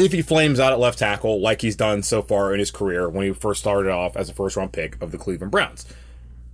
if 0.00 0.12
he 0.12 0.22
flames 0.22 0.58
out 0.58 0.72
at 0.72 0.78
left 0.78 0.98
tackle 0.98 1.40
like 1.40 1.60
he's 1.60 1.76
done 1.76 2.02
so 2.02 2.22
far 2.22 2.52
in 2.52 2.58
his 2.58 2.70
career 2.70 3.08
when 3.08 3.26
he 3.26 3.32
first 3.32 3.60
started 3.60 3.90
off 3.90 4.16
as 4.16 4.28
a 4.28 4.34
first 4.34 4.56
round 4.56 4.72
pick 4.72 5.00
of 5.02 5.12
the 5.12 5.18
Cleveland 5.18 5.50
Browns. 5.50 5.86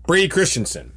Brady 0.07 0.29
Christensen 0.29 0.93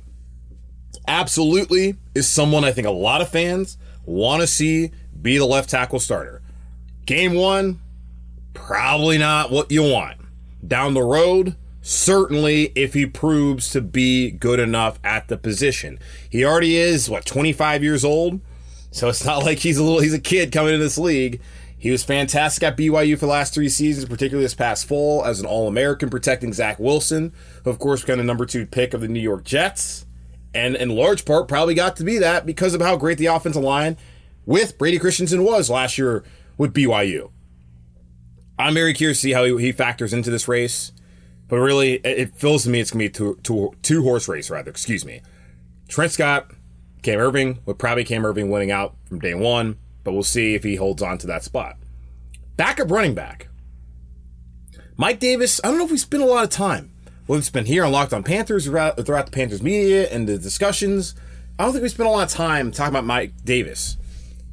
absolutely 1.07 1.95
is 2.13 2.27
someone 2.27 2.63
I 2.63 2.71
think 2.71 2.87
a 2.87 2.91
lot 2.91 3.21
of 3.21 3.29
fans 3.29 3.77
want 4.05 4.41
to 4.41 4.47
see 4.47 4.91
be 5.21 5.37
the 5.37 5.45
left 5.45 5.69
tackle 5.69 5.99
starter. 5.99 6.41
Game 7.05 7.33
one, 7.33 7.79
probably 8.53 9.17
not 9.17 9.51
what 9.51 9.71
you 9.71 9.83
want. 9.83 10.17
Down 10.65 10.93
the 10.93 11.01
road, 11.01 11.55
certainly 11.81 12.71
if 12.75 12.93
he 12.93 13.05
proves 13.05 13.69
to 13.71 13.81
be 13.81 14.31
good 14.31 14.59
enough 14.59 14.99
at 15.03 15.27
the 15.27 15.37
position. 15.37 15.99
He 16.29 16.45
already 16.45 16.77
is, 16.77 17.09
what, 17.09 17.25
25 17.25 17.83
years 17.83 18.05
old? 18.05 18.41
So 18.91 19.09
it's 19.09 19.25
not 19.25 19.43
like 19.43 19.59
he's 19.59 19.77
a 19.77 19.83
little, 19.83 19.99
he's 19.99 20.13
a 20.13 20.19
kid 20.19 20.51
coming 20.51 20.73
into 20.73 20.83
this 20.83 20.97
league. 20.97 21.41
He 21.79 21.91
was 21.91 22.03
fantastic 22.03 22.61
at 22.61 22.77
BYU 22.77 23.15
for 23.15 23.25
the 23.25 23.31
last 23.31 23.53
three 23.53 23.69
seasons, 23.69 24.05
particularly 24.05 24.43
this 24.43 24.53
past 24.53 24.85
fall 24.85 25.23
as 25.23 25.39
an 25.39 25.45
All 25.45 25.67
American 25.67 26.09
protecting 26.09 26.51
Zach 26.51 26.77
Wilson, 26.77 27.33
who, 27.63 27.69
of 27.69 27.79
course, 27.79 28.01
became 28.01 28.17
the 28.17 28.25
number 28.25 28.45
two 28.45 28.65
pick 28.65 28.93
of 28.93 28.99
the 28.99 29.07
New 29.07 29.21
York 29.21 29.45
Jets. 29.45 30.05
And 30.53 30.75
in 30.75 30.89
large 30.89 31.23
part, 31.23 31.47
probably 31.47 31.75
got 31.75 31.95
to 31.95 32.03
be 32.03 32.17
that 32.17 32.45
because 32.45 32.73
of 32.73 32.81
how 32.81 32.97
great 32.97 33.17
the 33.17 33.27
offensive 33.27 33.63
line 33.63 33.95
with 34.45 34.77
Brady 34.77 34.99
Christensen 34.99 35.43
was 35.43 35.69
last 35.69 35.97
year 35.97 36.25
with 36.57 36.73
BYU. 36.73 37.31
I'm 38.57 38.73
very 38.73 38.93
curious 38.93 39.19
to 39.19 39.21
see 39.21 39.31
how 39.31 39.45
he, 39.45 39.57
he 39.57 39.71
factors 39.71 40.11
into 40.11 40.29
this 40.29 40.49
race. 40.49 40.91
But 41.47 41.57
really, 41.57 41.93
it 41.95 42.35
feels 42.35 42.63
to 42.63 42.69
me 42.69 42.79
it's 42.79 42.91
going 42.91 43.09
to 43.09 43.19
be 43.21 43.29
a 43.29 43.33
two, 43.33 43.39
two, 43.41 43.73
two 43.81 44.03
horse 44.03 44.27
race, 44.27 44.49
rather. 44.49 44.69
Excuse 44.69 45.05
me. 45.05 45.21
Trent 45.87 46.11
Scott, 46.11 46.51
Cam 47.01 47.17
Erving, 47.17 47.65
with 47.65 47.77
probably 47.79 48.03
Cam 48.03 48.21
Erving 48.21 48.49
winning 48.49 48.69
out 48.69 48.95
from 49.05 49.19
day 49.19 49.33
one, 49.33 49.77
but 50.09 50.13
we'll 50.13 50.23
see 50.23 50.55
if 50.55 50.63
he 50.63 50.75
holds 50.75 51.03
on 51.03 51.19
to 51.19 51.27
that 51.27 51.43
spot. 51.43 51.77
Backup 52.57 52.89
running 52.89 53.13
back. 53.13 53.47
Mike 54.97 55.19
Davis, 55.19 55.61
I 55.63 55.67
don't 55.67 55.77
know 55.77 55.85
if 55.85 55.91
we 55.91 55.97
spent 55.97 56.23
a 56.23 56.25
lot 56.25 56.43
of 56.43 56.49
time. 56.49 56.91
Well, 57.27 57.37
it's 57.37 57.51
been 57.51 57.65
here 57.65 57.85
on 57.85 57.91
Locked 57.91 58.11
on 58.11 58.23
Panthers 58.23 58.65
throughout 58.65 58.97
the 58.97 59.29
Panthers 59.31 59.61
media 59.61 60.09
and 60.09 60.27
the 60.27 60.39
discussions. 60.39 61.13
I 61.59 61.63
don't 61.63 61.73
think 61.73 61.83
we 61.83 61.89
spent 61.89 62.09
a 62.09 62.11
lot 62.11 62.23
of 62.23 62.33
time 62.33 62.71
talking 62.71 62.89
about 62.89 63.05
Mike 63.05 63.33
Davis 63.45 63.97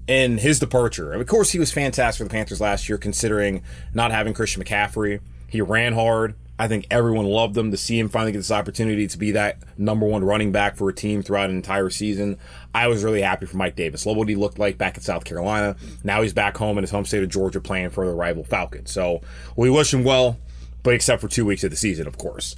and 0.07 0.39
his 0.39 0.59
departure. 0.59 1.13
And 1.13 1.23
of 1.23 1.27
course, 1.27 1.53
he 1.53 1.59
was 1.59 1.73
fantastic 1.73 2.19
for 2.19 2.25
the 2.25 2.37
Panthers 2.37 2.61
last 2.61 2.87
year, 2.87 2.99
considering 2.99 3.63
not 3.95 4.11
having 4.11 4.35
Christian 4.35 4.63
McCaffrey. 4.63 5.21
He 5.49 5.63
ran 5.63 5.95
hard. 5.95 6.35
I 6.59 6.69
think 6.69 6.87
everyone 6.91 7.27
loved 7.27 7.57
him 7.57 7.71
to 7.71 7.77
see 7.77 7.99
him 7.99 8.09
finally 8.09 8.33
get 8.33 8.39
this 8.39 8.51
opportunity 8.51 9.07
to 9.07 9.19
be 9.19 9.33
that 9.33 9.59
number 9.77 10.07
one 10.07 10.25
running 10.25 10.53
back 10.53 10.77
for 10.77 10.89
a 10.89 10.95
team 10.95 11.23
throughout 11.23 11.51
an 11.51 11.57
entire 11.57 11.91
season. 11.91 12.39
I 12.75 12.87
was 12.87 13.05
really 13.05 13.21
happy 13.21 13.45
for 13.45 13.59
Mike 13.59 13.77
Davis. 13.77 14.07
Love 14.07 14.17
what 14.17 14.29
he 14.29 14.37
looked 14.37 14.59
like 14.59 14.79
back 14.79 14.97
in 14.97 15.03
South 15.03 15.25
Carolina. 15.25 15.77
Now 16.03 16.23
he's 16.23 16.33
back 16.33 16.57
home 16.57 16.79
in 16.79 16.83
his 16.83 16.91
home 16.91 17.05
state 17.05 17.23
of 17.23 17.29
Georgia 17.29 17.61
playing 17.61 17.91
for 17.91 18.07
the 18.07 18.15
rival 18.15 18.43
Falcons. 18.43 18.91
So 18.91 19.21
we 19.55 19.69
wish 19.69 19.93
him 19.93 20.03
well, 20.03 20.39
but 20.83 20.95
except 20.95 21.21
for 21.21 21.29
two 21.29 21.45
weeks 21.45 21.63
of 21.63 21.71
the 21.71 21.77
season, 21.77 22.07
of 22.07 22.17
course. 22.17 22.57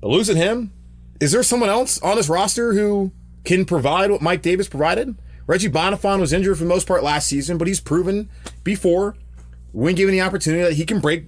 But 0.00 0.08
losing 0.08 0.36
him, 0.36 0.72
is 1.20 1.30
there 1.30 1.44
someone 1.44 1.70
else 1.70 2.00
on 2.02 2.16
this 2.16 2.28
roster 2.28 2.72
who 2.74 3.12
can 3.44 3.64
provide 3.64 4.10
what 4.10 4.22
Mike 4.22 4.42
Davis 4.42 4.68
provided? 4.68 5.16
Reggie 5.46 5.68
Bonnafon 5.68 6.20
was 6.20 6.32
injured 6.32 6.56
for 6.56 6.64
the 6.64 6.68
most 6.68 6.88
part 6.88 7.04
last 7.04 7.28
season, 7.28 7.58
but 7.58 7.68
he's 7.68 7.80
proven 7.80 8.28
before 8.64 9.14
when 9.74 9.96
given 9.96 10.12
the 10.12 10.20
opportunity 10.20 10.62
that 10.62 10.74
he 10.74 10.86
can 10.86 11.00
break 11.00 11.26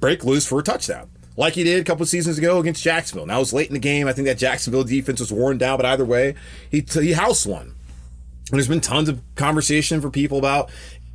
break 0.00 0.24
loose 0.24 0.46
for 0.46 0.58
a 0.58 0.62
touchdown, 0.62 1.08
like 1.36 1.54
he 1.54 1.62
did 1.62 1.80
a 1.80 1.84
couple 1.84 2.04
seasons 2.04 2.36
ago 2.36 2.58
against 2.58 2.82
Jacksonville. 2.82 3.24
Now 3.24 3.36
it 3.36 3.40
was 3.40 3.52
late 3.52 3.68
in 3.68 3.74
the 3.74 3.80
game. 3.80 4.08
I 4.08 4.12
think 4.12 4.26
that 4.26 4.36
Jacksonville 4.36 4.82
defense 4.82 5.20
was 5.20 5.32
worn 5.32 5.58
down, 5.58 5.78
but 5.78 5.86
either 5.86 6.04
way, 6.04 6.34
he 6.70 6.84
he 6.92 7.12
housed 7.12 7.46
one. 7.46 7.76
And 8.50 8.58
there's 8.58 8.68
been 8.68 8.80
tons 8.80 9.08
of 9.08 9.22
conversation 9.36 10.00
for 10.00 10.10
people 10.10 10.38
about 10.38 10.70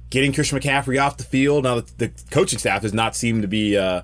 getting 0.09 0.31
Christian 0.31 0.57
McCaffrey 0.57 1.01
off 1.03 1.17
the 1.17 1.23
field. 1.23 1.65
Now 1.65 1.81
the, 1.81 1.91
the 1.97 2.11
coaching 2.31 2.59
staff 2.59 2.81
does 2.81 2.93
not 2.93 3.15
seem 3.15 3.41
to 3.41 3.47
be. 3.47 3.77
Uh, 3.77 4.03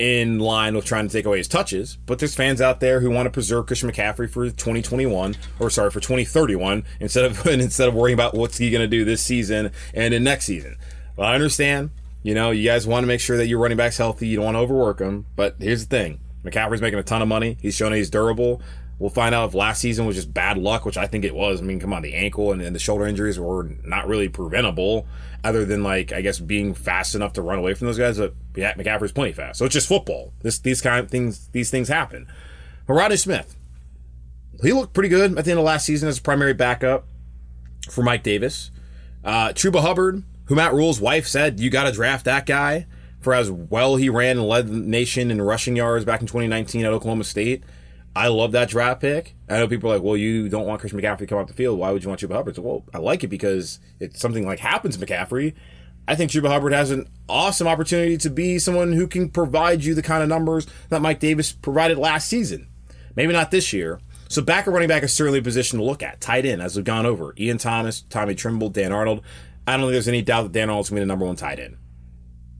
in 0.00 0.40
line 0.40 0.74
with 0.74 0.84
trying 0.84 1.06
to 1.06 1.12
take 1.12 1.24
away 1.24 1.38
his 1.38 1.46
touches, 1.46 1.96
but 2.04 2.18
there's 2.18 2.34
fans 2.34 2.60
out 2.60 2.80
there 2.80 2.98
who 2.98 3.10
want 3.10 3.26
to 3.26 3.30
preserve 3.30 3.66
Christian 3.66 3.88
McCaffrey 3.88 4.28
for 4.28 4.46
2021 4.46 5.36
or 5.60 5.70
sorry 5.70 5.90
for 5.90 6.00
2031 6.00 6.82
instead 6.98 7.24
of 7.24 7.46
instead 7.46 7.86
of 7.86 7.94
worrying 7.94 8.14
about 8.14 8.34
what's 8.34 8.58
he 8.58 8.70
going 8.70 8.82
to 8.82 8.88
do 8.88 9.04
this 9.04 9.22
season 9.22 9.70
and 9.94 10.12
in 10.12 10.24
next 10.24 10.46
season. 10.46 10.76
Well, 11.16 11.28
I 11.28 11.34
understand. 11.34 11.90
You 12.22 12.34
know, 12.34 12.50
you 12.50 12.64
guys 12.64 12.86
want 12.86 13.04
to 13.04 13.06
make 13.06 13.20
sure 13.20 13.36
that 13.36 13.46
your 13.46 13.58
running 13.58 13.76
back's 13.76 13.98
healthy. 13.98 14.26
You 14.28 14.36
don't 14.36 14.46
want 14.46 14.54
to 14.54 14.60
overwork 14.60 14.98
them. 14.98 15.26
But 15.36 15.56
here's 15.58 15.86
the 15.86 15.96
thing: 15.96 16.20
McCaffrey's 16.44 16.80
making 16.80 16.98
a 16.98 17.02
ton 17.02 17.22
of 17.22 17.28
money. 17.28 17.58
He's 17.60 17.74
shown 17.74 17.92
he's 17.92 18.10
durable. 18.10 18.62
We'll 18.98 19.10
find 19.10 19.34
out 19.34 19.48
if 19.48 19.54
last 19.54 19.80
season 19.80 20.06
was 20.06 20.14
just 20.14 20.32
bad 20.32 20.56
luck, 20.56 20.84
which 20.84 20.96
I 20.96 21.06
think 21.06 21.24
it 21.24 21.34
was. 21.34 21.60
I 21.60 21.64
mean, 21.64 21.80
come 21.80 21.92
on, 21.92 22.02
the 22.02 22.14
ankle 22.14 22.52
and, 22.52 22.62
and 22.62 22.74
the 22.74 22.80
shoulder 22.80 23.06
injuries 23.06 23.40
were 23.40 23.64
not 23.82 24.06
really 24.06 24.28
preventable, 24.28 25.06
other 25.42 25.64
than 25.64 25.82
like 25.82 26.12
I 26.12 26.20
guess 26.20 26.38
being 26.38 26.74
fast 26.74 27.14
enough 27.14 27.32
to 27.34 27.42
run 27.42 27.58
away 27.58 27.74
from 27.74 27.88
those 27.88 27.98
guys. 27.98 28.18
But 28.18 28.34
yeah, 28.54 28.72
McCaffrey's 28.74 29.12
plenty 29.12 29.32
fast, 29.32 29.58
so 29.58 29.64
it's 29.64 29.74
just 29.74 29.88
football. 29.88 30.32
This 30.42 30.58
these 30.58 30.80
kind 30.80 31.00
of 31.04 31.10
things 31.10 31.48
these 31.48 31.70
things 31.70 31.88
happen. 31.88 32.26
But 32.86 32.94
Rodney 32.94 33.16
Smith, 33.16 33.56
he 34.62 34.72
looked 34.72 34.94
pretty 34.94 35.08
good 35.08 35.36
at 35.36 35.44
the 35.44 35.50
end 35.50 35.58
of 35.58 35.66
last 35.66 35.86
season 35.86 36.08
as 36.08 36.18
a 36.18 36.22
primary 36.22 36.54
backup 36.54 37.06
for 37.90 38.02
Mike 38.02 38.22
Davis. 38.22 38.70
Uh, 39.24 39.52
Hubbard, 39.56 40.22
who 40.46 40.54
Matt 40.54 40.74
Rhule's 40.74 41.00
wife 41.00 41.26
said 41.26 41.60
you 41.60 41.70
got 41.70 41.84
to 41.84 41.92
draft 41.92 42.24
that 42.24 42.46
guy 42.46 42.86
for 43.20 43.34
as 43.34 43.50
well 43.50 43.96
he 43.96 44.10
ran 44.10 44.38
and 44.38 44.46
led 44.46 44.68
the 44.68 44.76
nation 44.76 45.30
in 45.30 45.40
rushing 45.40 45.76
yards 45.76 46.04
back 46.04 46.20
in 46.20 46.26
2019 46.26 46.84
at 46.84 46.92
Oklahoma 46.92 47.24
State. 47.24 47.64
I 48.16 48.28
love 48.28 48.52
that 48.52 48.68
draft 48.68 49.00
pick. 49.00 49.34
I 49.48 49.58
know 49.58 49.66
people 49.66 49.90
are 49.90 49.94
like, 49.96 50.04
well, 50.04 50.16
you 50.16 50.48
don't 50.48 50.66
want 50.66 50.80
Christian 50.80 51.00
McCaffrey 51.00 51.18
to 51.18 51.26
come 51.26 51.38
off 51.38 51.48
the 51.48 51.54
field. 51.54 51.78
Why 51.78 51.90
would 51.90 52.04
you 52.04 52.08
want 52.08 52.20
Chuba 52.20 52.34
Hubbard? 52.34 52.54
So, 52.54 52.62
well, 52.62 52.84
I 52.94 52.98
like 52.98 53.24
it 53.24 53.28
because 53.28 53.80
it's 53.98 54.20
something 54.20 54.46
like 54.46 54.60
happens 54.60 54.96
to 54.96 55.04
McCaffrey. 55.04 55.54
I 56.06 56.14
think 56.14 56.30
Chuba 56.30 56.48
Hubbard 56.48 56.74
has 56.74 56.90
an 56.90 57.08
awesome 57.28 57.66
opportunity 57.66 58.16
to 58.18 58.30
be 58.30 58.58
someone 58.58 58.92
who 58.92 59.08
can 59.08 59.30
provide 59.30 59.82
you 59.82 59.94
the 59.94 60.02
kind 60.02 60.22
of 60.22 60.28
numbers 60.28 60.66
that 60.90 61.02
Mike 61.02 61.18
Davis 61.18 61.50
provided 61.50 61.98
last 61.98 62.28
season. 62.28 62.68
Maybe 63.16 63.32
not 63.32 63.50
this 63.50 63.72
year. 63.72 64.00
So 64.28 64.42
back 64.42 64.66
running 64.66 64.88
back 64.88 65.02
is 65.02 65.12
certainly 65.12 65.38
a 65.38 65.42
position 65.42 65.78
to 65.78 65.84
look 65.84 66.02
at. 66.02 66.20
Tight 66.20 66.44
end, 66.44 66.60
as 66.60 66.76
we've 66.76 66.84
gone 66.84 67.06
over. 67.06 67.34
Ian 67.38 67.58
Thomas, 67.58 68.02
Tommy 68.02 68.34
Tremble, 68.34 68.68
Dan 68.68 68.92
Arnold. 68.92 69.22
I 69.66 69.72
don't 69.72 69.82
think 69.82 69.92
there's 69.92 70.08
any 70.08 70.22
doubt 70.22 70.42
that 70.44 70.52
Dan 70.52 70.68
Arnold's 70.68 70.90
going 70.90 70.96
to 70.96 71.00
be 71.00 71.04
the 71.04 71.12
number 71.12 71.24
one 71.24 71.36
tight 71.36 71.58
end. 71.58 71.76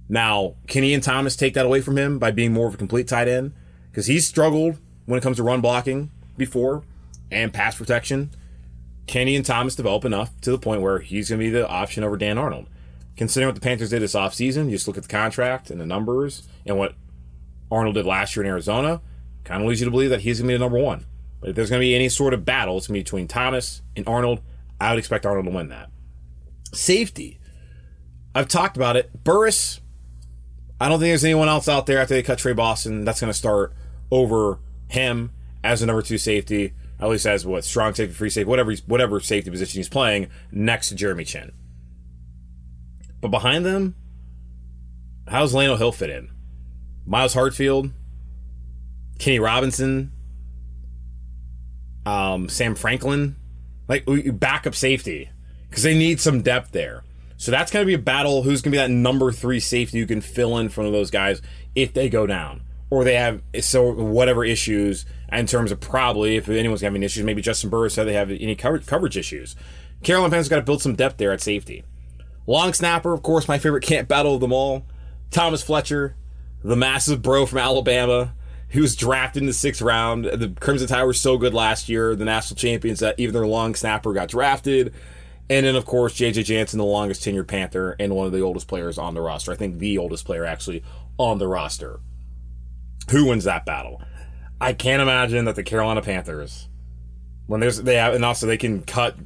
Now, 0.08 0.56
can 0.66 0.84
Ian 0.84 1.00
Thomas 1.00 1.36
take 1.36 1.54
that 1.54 1.66
away 1.66 1.80
from 1.80 1.96
him 1.96 2.18
by 2.18 2.30
being 2.30 2.52
more 2.52 2.68
of 2.68 2.74
a 2.74 2.78
complete 2.78 3.08
tight 3.08 3.28
end? 3.28 3.54
Because 3.90 4.06
he's 4.06 4.26
struggled 4.26 4.78
when 5.06 5.18
it 5.18 5.22
comes 5.22 5.36
to 5.38 5.42
run 5.42 5.60
blocking 5.60 6.10
before 6.36 6.82
and 7.30 7.52
pass 7.52 7.76
protection. 7.76 8.30
Can 9.06 9.28
Ian 9.28 9.42
Thomas 9.42 9.74
develop 9.74 10.04
enough 10.04 10.38
to 10.42 10.50
the 10.50 10.58
point 10.58 10.82
where 10.82 10.98
he's 10.98 11.28
going 11.28 11.40
to 11.40 11.44
be 11.44 11.50
the 11.50 11.68
option 11.68 12.04
over 12.04 12.16
Dan 12.16 12.38
Arnold? 12.38 12.68
Considering 13.16 13.48
what 13.48 13.54
the 13.54 13.60
Panthers 13.60 13.90
did 13.90 14.02
this 14.02 14.14
offseason, 14.14 14.66
you 14.66 14.72
just 14.72 14.88
look 14.88 14.96
at 14.96 15.04
the 15.04 15.08
contract 15.08 15.70
and 15.70 15.80
the 15.80 15.86
numbers 15.86 16.48
and 16.66 16.78
what 16.78 16.94
Arnold 17.70 17.94
did 17.94 18.06
last 18.06 18.34
year 18.34 18.44
in 18.44 18.50
Arizona, 18.50 19.00
kind 19.44 19.62
of 19.62 19.68
leads 19.68 19.80
you 19.80 19.84
to 19.84 19.90
believe 19.90 20.10
that 20.10 20.20
he's 20.20 20.38
going 20.38 20.48
to 20.48 20.52
be 20.52 20.56
the 20.56 20.64
number 20.64 20.78
one. 20.78 21.04
But 21.40 21.50
if 21.50 21.56
there's 21.56 21.70
going 21.70 21.80
to 21.80 21.84
be 21.84 21.94
any 21.94 22.08
sort 22.08 22.34
of 22.34 22.44
battle, 22.44 22.78
it's 22.78 22.88
going 22.88 22.94
to 22.94 23.00
be 23.00 23.04
between 23.04 23.28
Thomas 23.28 23.82
and 23.94 24.06
Arnold. 24.08 24.40
I 24.80 24.90
would 24.90 24.98
expect 24.98 25.26
Arnold 25.26 25.46
to 25.46 25.52
win 25.52 25.68
that. 25.68 25.90
Safety. 26.74 27.38
I've 28.34 28.48
talked 28.48 28.76
about 28.76 28.96
it. 28.96 29.24
Burris, 29.24 29.80
I 30.80 30.88
don't 30.88 30.98
think 30.98 31.10
there's 31.10 31.24
anyone 31.24 31.48
else 31.48 31.68
out 31.68 31.86
there 31.86 31.98
after 31.98 32.14
they 32.14 32.22
cut 32.22 32.38
Tre 32.38 32.52
Boston 32.52 33.04
that's 33.04 33.20
going 33.20 33.32
to 33.32 33.38
start 33.38 33.72
over 34.10 34.58
him 34.88 35.30
as 35.62 35.82
a 35.82 35.86
number 35.86 36.02
two 36.02 36.18
safety, 36.18 36.74
at 36.98 37.08
least 37.08 37.26
as 37.26 37.46
what 37.46 37.64
strong 37.64 37.94
safety, 37.94 38.14
free 38.14 38.30
safety, 38.30 38.48
whatever 38.48 38.74
whatever 38.86 39.20
safety 39.20 39.50
position 39.50 39.78
he's 39.78 39.88
playing 39.88 40.28
next 40.50 40.88
to 40.88 40.94
Jeremy 40.94 41.24
Chinn. 41.24 41.52
But 43.20 43.28
behind 43.28 43.64
them, 43.64 43.94
how's 45.28 45.54
Lano 45.54 45.78
Hill 45.78 45.92
fit 45.92 46.10
in? 46.10 46.30
Myles 47.06 47.34
Hartsfield, 47.34 47.92
Kenny 49.18 49.38
Robinson, 49.38 50.12
um, 52.04 52.48
Sam 52.48 52.74
Franklin, 52.74 53.36
like 53.88 54.04
backup 54.38 54.74
safety 54.74 55.30
because 55.74 55.82
they 55.82 55.98
need 55.98 56.20
some 56.20 56.40
depth 56.40 56.70
there. 56.70 57.02
So 57.36 57.50
that's 57.50 57.72
going 57.72 57.82
to 57.82 57.86
be 57.86 57.94
a 57.94 57.98
battle. 57.98 58.44
Who's 58.44 58.62
going 58.62 58.70
to 58.70 58.76
be 58.76 58.78
that 58.78 58.90
number 58.90 59.32
three 59.32 59.58
safety 59.58 59.98
you 59.98 60.06
can 60.06 60.20
fill 60.20 60.56
in 60.58 60.68
front 60.68 60.86
of 60.86 60.92
those 60.92 61.10
guys 61.10 61.42
if 61.74 61.92
they 61.92 62.08
go 62.08 62.26
down? 62.26 62.62
or 62.94 63.02
they 63.02 63.14
have 63.14 63.42
so 63.60 63.92
whatever 63.92 64.44
issues 64.44 65.04
in 65.32 65.46
terms 65.46 65.72
of 65.72 65.80
probably 65.80 66.36
if 66.36 66.48
anyone's 66.48 66.80
having 66.80 67.02
issues, 67.02 67.24
maybe 67.24 67.42
Juston 67.42 67.68
Burris 67.68 67.94
said 67.94 68.04
they 68.04 68.12
have 68.12 68.30
any 68.30 68.54
coverage, 68.54 68.86
coverage 68.86 69.16
issues. 69.16 69.56
Carolina 70.04 70.30
Panthers 70.30 70.48
got 70.48 70.56
to 70.56 70.62
build 70.62 70.80
some 70.80 70.94
depth 70.94 71.16
there 71.16 71.32
at 71.32 71.40
safety. 71.40 71.82
Long 72.46 72.72
snapper, 72.72 73.12
of 73.12 73.22
course, 73.22 73.48
my 73.48 73.58
favorite 73.58 73.82
can't 73.82 74.06
battle 74.06 74.34
of 74.34 74.40
them 74.40 74.52
all. 74.52 74.86
Thomas 75.32 75.62
Fletcher, 75.62 76.14
the 76.62 76.76
massive 76.76 77.20
bro 77.20 77.46
from 77.46 77.58
Alabama, 77.58 78.34
who 78.68 78.82
was 78.82 78.94
drafted 78.94 79.42
in 79.42 79.46
the 79.46 79.52
sixth 79.52 79.82
round. 79.82 80.26
The 80.26 80.54
Crimson 80.60 80.86
Tide 80.86 81.04
were 81.04 81.14
so 81.14 81.36
good 81.36 81.54
last 81.54 81.88
year, 81.88 82.14
the 82.14 82.24
national 82.24 82.56
champions, 82.56 83.00
that 83.00 83.18
even 83.18 83.32
their 83.32 83.46
long 83.46 83.74
snapper 83.74 84.12
got 84.12 84.28
drafted. 84.28 84.94
And 85.50 85.66
then, 85.66 85.76
of 85.76 85.84
course, 85.84 86.14
JJ 86.14 86.44
Jansen, 86.44 86.78
the 86.78 86.84
longest 86.84 87.22
tenured 87.22 87.48
Panther 87.48 87.96
and 87.98 88.14
one 88.14 88.26
of 88.26 88.32
the 88.32 88.40
oldest 88.40 88.66
players 88.66 88.96
on 88.96 89.14
the 89.14 89.20
roster. 89.20 89.52
I 89.52 89.56
think 89.56 89.78
the 89.78 89.98
oldest 89.98 90.24
player 90.24 90.44
actually 90.44 90.82
on 91.18 91.38
the 91.38 91.48
roster. 91.48 92.00
Who 93.10 93.26
wins 93.26 93.44
that 93.44 93.66
battle? 93.66 94.02
I 94.60 94.72
can't 94.72 95.02
imagine 95.02 95.44
that 95.44 95.56
the 95.56 95.62
Carolina 95.62 96.00
Panthers, 96.00 96.68
when 97.46 97.60
there's 97.60 97.82
they 97.82 97.96
have, 97.96 98.14
and 98.14 98.24
also 98.24 98.46
they 98.46 98.56
can 98.56 98.82
cut 98.82 99.16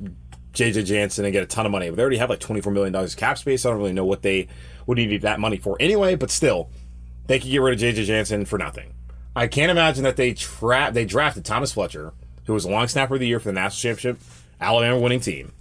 JJ 0.53 0.87
Jansen 0.87 1.25
and 1.25 1.33
get 1.33 1.45
a 1.45 1.47
ton 1.47 1.67
of 1.67 1.71
money. 1.71 1.89
But 1.89 1.97
they 1.97 2.03
already 2.03 2.17
have 2.17 2.31
like 2.31 2.41
twenty 2.41 2.61
four 2.61 2.73
million 2.73 2.93
dollars 2.93 3.15
cap 3.15 3.39
space. 3.39 3.65
I 3.65 3.71
don't 3.71 3.79
really 3.79 3.93
know 3.93 4.05
what 4.05 4.23
they 4.23 4.49
would 4.87 4.99
need 4.99 5.23
that 5.23 5.39
money 5.39 5.59
for 5.59 5.77
anyway. 5.79 6.17
But 6.17 6.33
still, 6.33 6.71
they 7.27 7.39
could 7.39 7.51
get 7.51 7.59
rid 7.59 7.75
of 7.75 7.81
JJ 7.81 8.07
Jansen 8.07 8.45
for 8.45 8.59
nothing. 8.59 8.95
I 9.37 9.47
can't 9.47 9.71
imagine 9.71 10.03
that 10.03 10.17
they 10.17 10.35
tra- 10.35 10.91
they 10.93 11.05
drafted 11.05 11.45
Thomas 11.45 11.73
Fletcher, 11.73 12.13
who 12.47 12.55
was 12.55 12.65
a 12.65 12.71
long 12.71 12.89
snapper 12.89 13.15
of 13.15 13.21
the 13.21 13.29
year 13.29 13.39
for 13.39 13.51
the 13.51 13.53
national 13.53 13.95
championship, 13.95 14.21
Alabama 14.61 14.99
winning 14.99 15.21
team. 15.21 15.53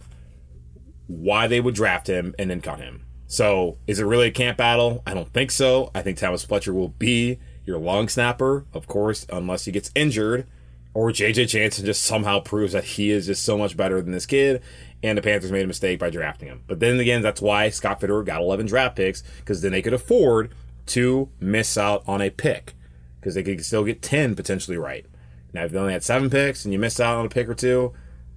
Why 1.08 1.48
they 1.48 1.60
would 1.60 1.76
draft 1.76 2.08
him 2.08 2.36
and 2.38 2.50
then 2.50 2.62
cut 2.62 2.80
him? 2.80 3.06
So, 3.28 3.78
is 3.88 4.00
it 4.00 4.06
really 4.06 4.28
a 4.28 4.32
camp 4.32 4.58
battle? 4.58 5.04
I 5.06 5.14
don't 5.14 5.32
think 5.34 5.52
so. 5.52 5.92
I 5.94 6.02
think 6.02 6.18
Thomas 6.18 6.46
Fletcher 6.46 6.74
will 6.74 6.90
be 6.90 7.40
your 7.66 7.78
long 7.78 8.08
snapper, 8.08 8.66
of 8.74 8.88
course, 8.88 9.26
unless 9.30 9.66
he 9.66 9.72
gets 9.72 9.92
injured 9.96 10.48
or 10.94 11.12
JJ 11.12 11.50
Jansen 11.50 11.86
just 11.86 12.04
somehow 12.04 12.40
proves 12.40 12.74
that 12.74 12.84
he 12.84 13.12
is 13.12 13.28
just 13.28 13.44
so 13.44 13.58
much 13.58 13.78
better 13.78 14.02
than 14.02 14.14
this 14.14 14.26
kid 14.26 14.64
and 15.04 15.18
the 15.18 15.22
Panthers 15.22 15.52
made 15.52 15.64
a 15.64 15.68
mistake 15.68 16.00
by 16.00 16.10
drafting 16.10 16.48
him. 16.48 16.64
But 16.68 16.80
then 16.80 17.00
again, 17.00 17.22
that's 17.22 17.42
why 17.42 17.70
Scott 17.70 18.02
Fitterer 18.02 18.26
got 18.26 18.42
11 18.42 18.66
draft 18.66 18.96
picks 18.96 19.22
because 19.38 19.62
then 19.62 19.72
they 19.72 19.82
could 19.82 19.94
afford 19.94 20.54
to 20.88 21.30
miss 21.40 21.78
out 21.78 22.04
on 22.08 22.22
a 22.22 22.30
pick 22.30 22.74
because 23.20 23.36
they 23.36 23.44
could 23.44 23.64
still 23.64 23.84
get 23.84 24.02
10 24.02 24.36
potentially 24.36 24.78
right. 24.78 25.06
Now, 25.54 25.66
if 25.66 25.72
they 25.72 25.78
only 25.78 25.94
had 25.94 26.04
seven 26.04 26.30
picks 26.30 26.66
and 26.66 26.74
you 26.74 26.80
miss 26.80 27.00
out 27.00 27.18
on 27.18 27.26
a 27.26 27.30
pick 27.30 27.48
or 27.48 27.54
two, 27.54 27.94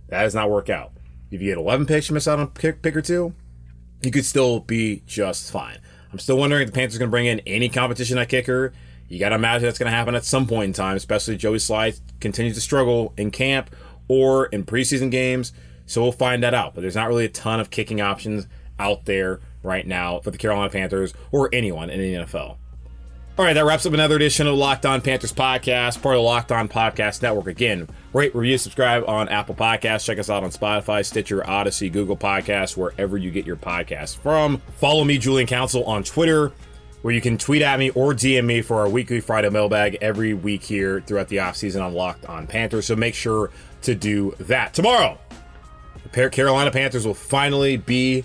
that 0.09 0.23
does 0.23 0.35
not 0.35 0.51
work 0.51 0.69
out. 0.69 0.93
If 1.31 1.41
you 1.41 1.49
get 1.49 1.59
11 1.59 1.87
picks, 1.87 2.09
you 2.09 2.15
miss 2.15 2.27
out 2.27 2.39
on 2.39 2.49
pick, 2.49 2.83
pick 2.83 2.97
or 2.97 3.03
two, 3.03 3.35
you 4.03 4.11
could 4.11 4.25
still 4.25 4.61
be 4.61 5.03
just 5.07 5.51
fine. 5.51 5.79
I'm 6.13 6.19
still 6.19 6.37
wondering 6.37 6.63
if 6.63 6.69
the 6.69 6.73
Panthers 6.73 6.97
are 6.97 6.99
going 6.99 7.09
to 7.09 7.13
bring 7.13 7.27
in 7.27 7.41
any 7.41 7.69
competition 7.69 8.19
at 8.19 8.29
kicker. 8.29 8.73
You 9.09 9.19
got 9.19 9.31
to 9.31 9.37
imagine 9.37 9.65
that's 9.65 9.79
going 9.79 9.91
to 9.91 9.97
happen 9.97 10.15
at 10.15 10.25
some 10.25 10.47
point 10.47 10.69
in 10.69 10.73
time, 10.73 10.97
especially 10.97 11.37
Joey 11.37 11.59
Slye 11.59 12.01
continues 12.21 12.57
to 12.57 12.61
struggle 12.61 13.13
in 13.17 13.31
camp 13.31 13.75
or 14.09 14.47
in 14.47 14.65
preseason 14.65 15.11
games. 15.11 15.53
So 15.87 16.03
we'll 16.03 16.13
find 16.13 16.43
that 16.43 16.55
out. 16.55 16.75
But 16.75 16.81
there's 16.83 16.97
not 16.97 17.09
really 17.09 17.25
a 17.25 17.29
ton 17.29 17.61
of 17.61 17.71
kicking 17.71 18.01
options 18.01 18.47
out 18.79 19.05
there 19.05 19.41
right 19.63 19.87
now 19.87 20.21
for 20.21 20.31
the 20.31 20.39
Carolina 20.39 20.71
Panthers 20.71 21.13
or 21.31 21.49
anyone 21.53 21.91
in 21.91 22.01
the 22.01 22.15
NFL. 22.25 22.57
All 23.39 23.47
right, 23.47 23.55
that 23.55 23.65
wraps 23.65 23.87
up 23.87 23.95
another 23.95 24.17
edition 24.17 24.47
of 24.47 24.55
Locked 24.57 24.85
On 24.85 25.01
Panthers 25.01 25.33
podcast, 25.33 26.03
part 26.03 26.17
of 26.17 26.19
the 26.19 26.25
Locked 26.25 26.53
On 26.53 26.69
Podcast 26.69 27.23
Network. 27.23 27.47
Again, 27.47 27.89
rate, 28.13 28.35
review, 28.35 28.59
subscribe 28.59 29.05
on 29.09 29.31
Apple 29.31 29.55
Podcasts. 29.55 30.05
Check 30.05 30.19
us 30.19 30.29
out 30.29 30.45
on 30.45 30.51
Spotify, 30.51 31.03
Stitcher, 31.07 31.49
Odyssey, 31.49 31.89
Google 31.89 32.19
Podcasts, 32.19 32.77
wherever 32.77 33.17
you 33.17 33.31
get 33.31 33.47
your 33.47 33.57
podcasts 33.57 34.15
from. 34.15 34.59
Follow 34.77 35.05
me, 35.05 35.17
Julian 35.17 35.47
Council, 35.47 35.85
on 35.85 36.03
Twitter, 36.03 36.53
where 37.01 37.15
you 37.15 37.23
can 37.23 37.39
tweet 37.39 37.63
at 37.63 37.79
me 37.79 37.89
or 37.91 38.13
DM 38.13 38.45
me 38.45 38.61
for 38.61 38.81
our 38.81 38.91
weekly 38.91 39.21
Friday 39.21 39.49
mailbag 39.49 39.97
every 40.03 40.35
week 40.35 40.63
here 40.63 41.01
throughout 41.01 41.29
the 41.29 41.37
offseason 41.39 41.83
on 41.83 41.95
Locked 41.95 42.27
On 42.27 42.47
Panthers. 42.47 42.87
So 42.87 42.97
make 42.97 43.15
sure 43.15 43.51
to 43.83 43.95
do 43.95 44.35
that. 44.41 44.75
Tomorrow, 44.75 45.19
the 46.13 46.29
Carolina 46.29 46.71
Panthers 46.71 47.07
will 47.07 47.15
finally 47.15 47.79
be 47.79 48.25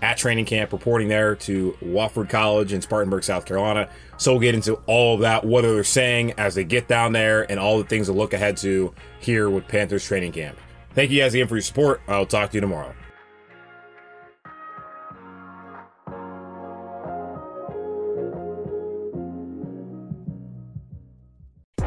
at 0.00 0.16
training 0.16 0.46
camp, 0.46 0.72
reporting 0.72 1.08
there 1.08 1.34
to 1.34 1.76
Wofford 1.82 2.30
College 2.30 2.72
in 2.72 2.80
Spartanburg, 2.80 3.24
South 3.24 3.44
Carolina. 3.44 3.90
So 4.18 4.32
we'll 4.32 4.40
get 4.40 4.56
into 4.56 4.74
all 4.86 5.14
of 5.14 5.20
that, 5.20 5.44
what 5.44 5.64
are 5.64 5.72
they're 5.72 5.84
saying 5.84 6.34
as 6.38 6.56
they 6.56 6.64
get 6.64 6.88
down 6.88 7.12
there, 7.12 7.50
and 7.50 7.58
all 7.58 7.78
the 7.78 7.84
things 7.84 8.08
to 8.08 8.12
look 8.12 8.32
ahead 8.32 8.56
to 8.58 8.92
here 9.20 9.48
with 9.48 9.66
Panthers 9.68 10.04
training 10.04 10.32
camp. 10.32 10.58
Thank 10.94 11.12
you 11.12 11.20
guys 11.20 11.34
again 11.34 11.46
for 11.46 11.54
your 11.54 11.62
support. 11.62 12.00
I'll 12.08 12.26
talk 12.26 12.50
to 12.50 12.56
you 12.56 12.60
tomorrow. 12.60 12.94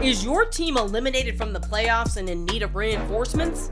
Is 0.02 0.24
your 0.24 0.46
team 0.46 0.78
eliminated 0.78 1.38
from 1.38 1.54
the 1.54 1.60
playoffs 1.60 2.18
and 2.18 2.28
in 2.28 2.46
need 2.46 2.64
of 2.64 2.76
reinforcements? 2.76 3.72